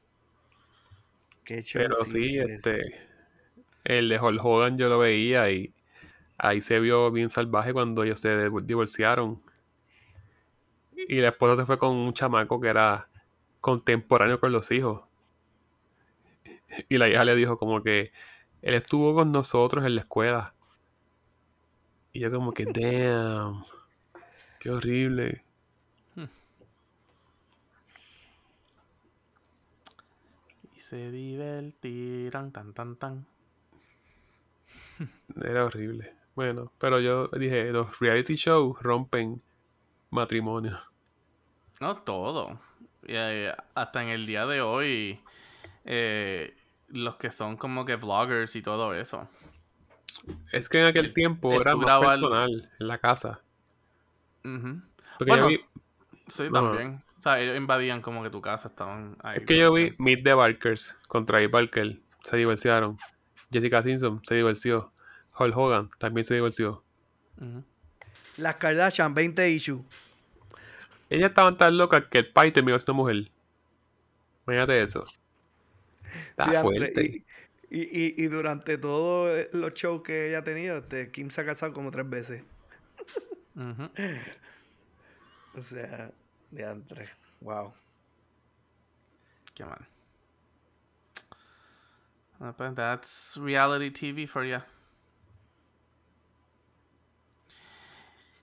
[1.44, 2.54] Qué Pero sí, ese.
[2.54, 2.82] este.
[3.86, 5.74] El de Hulk Hogan yo lo veía y
[6.38, 9.42] ahí se vio bien salvaje cuando ellos se div- divorciaron.
[11.08, 13.10] Y la esposa se fue con un chamaco que era
[13.62, 15.07] contemporáneo con los hijos.
[16.90, 18.12] Y la hija le dijo como que
[18.62, 20.54] él estuvo con nosotros en la escuela.
[22.14, 23.64] Y yo como que, damn,
[24.60, 25.44] qué horrible.
[30.76, 33.26] Y se divertirán, tan, tan, tan.
[35.44, 36.14] Era horrible.
[36.36, 39.42] Bueno, pero yo dije, los reality shows rompen
[40.12, 40.78] matrimonio.
[41.80, 42.60] No todo.
[43.04, 45.20] Y, eh, hasta en el día de hoy,
[45.88, 46.56] eh,
[46.90, 49.28] los que son como que vloggers y todo eso.
[50.52, 53.42] Es que en aquel El- tiempo el era más personal en la casa.
[54.46, 54.82] Ujú.
[55.18, 55.66] Porque Bueno, yo vi,
[56.30, 56.62] Sí, No.
[56.70, 57.04] también.
[57.18, 59.38] O sea, ellos invadían como que tu casa, estaban ahí.
[59.40, 62.00] es que yo vi Meet the Barkers contra Ray Barker.
[62.24, 62.98] Se divorciaron.
[63.52, 64.92] Jessica Simpson se divorció.
[65.40, 66.84] Hulk Hogan también se divorció.
[68.38, 69.82] Las Kardashian, 20 issues.
[71.10, 73.32] Ellas estaban tan locas que el pai terminó siendo mujer.
[74.46, 75.04] Imagínate eso.
[76.30, 77.26] Está Diantre, fuerte.
[77.70, 81.46] Y, y, y, durante todos los shows que ella ha tenido, este, Kim se ha
[81.46, 82.44] casado como tres veces.
[85.58, 86.12] O sea,
[86.52, 87.10] diantre.
[87.42, 87.74] Wow.
[89.56, 89.88] Qué mal.
[92.56, 94.60] Pues, that's reality TV for you.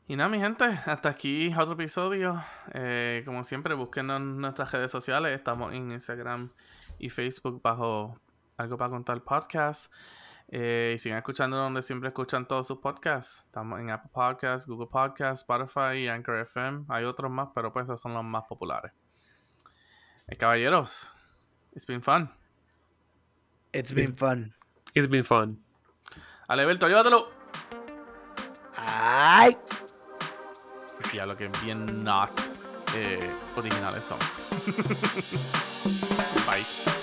[0.09, 2.45] Y nada, mi gente, hasta aquí otro episodio.
[2.73, 5.39] Eh, como siempre, búsquenos en nuestras redes sociales.
[5.39, 6.51] Estamos en Instagram
[6.99, 8.14] y Facebook bajo
[8.57, 9.92] Algo para Contar Podcast.
[10.49, 13.45] Eh, y sigan escuchando donde siempre escuchan todos sus podcasts.
[13.47, 16.84] Estamos en Apple Podcasts, Google Podcasts, Spotify y Anchor FM.
[16.88, 18.92] Hay otros más, pero pues esos son los más populares.
[20.28, 21.14] Eh, caballeros,
[21.72, 22.30] it's been fun.
[23.72, 24.55] It's been fun.
[24.95, 25.64] It's been fun.
[26.47, 27.30] Aleberto, llévatelo.
[28.76, 29.57] ¡Ay!
[31.12, 32.30] Ya lo que bien not
[32.97, 34.18] eh, originales son.
[36.55, 36.93] Bye.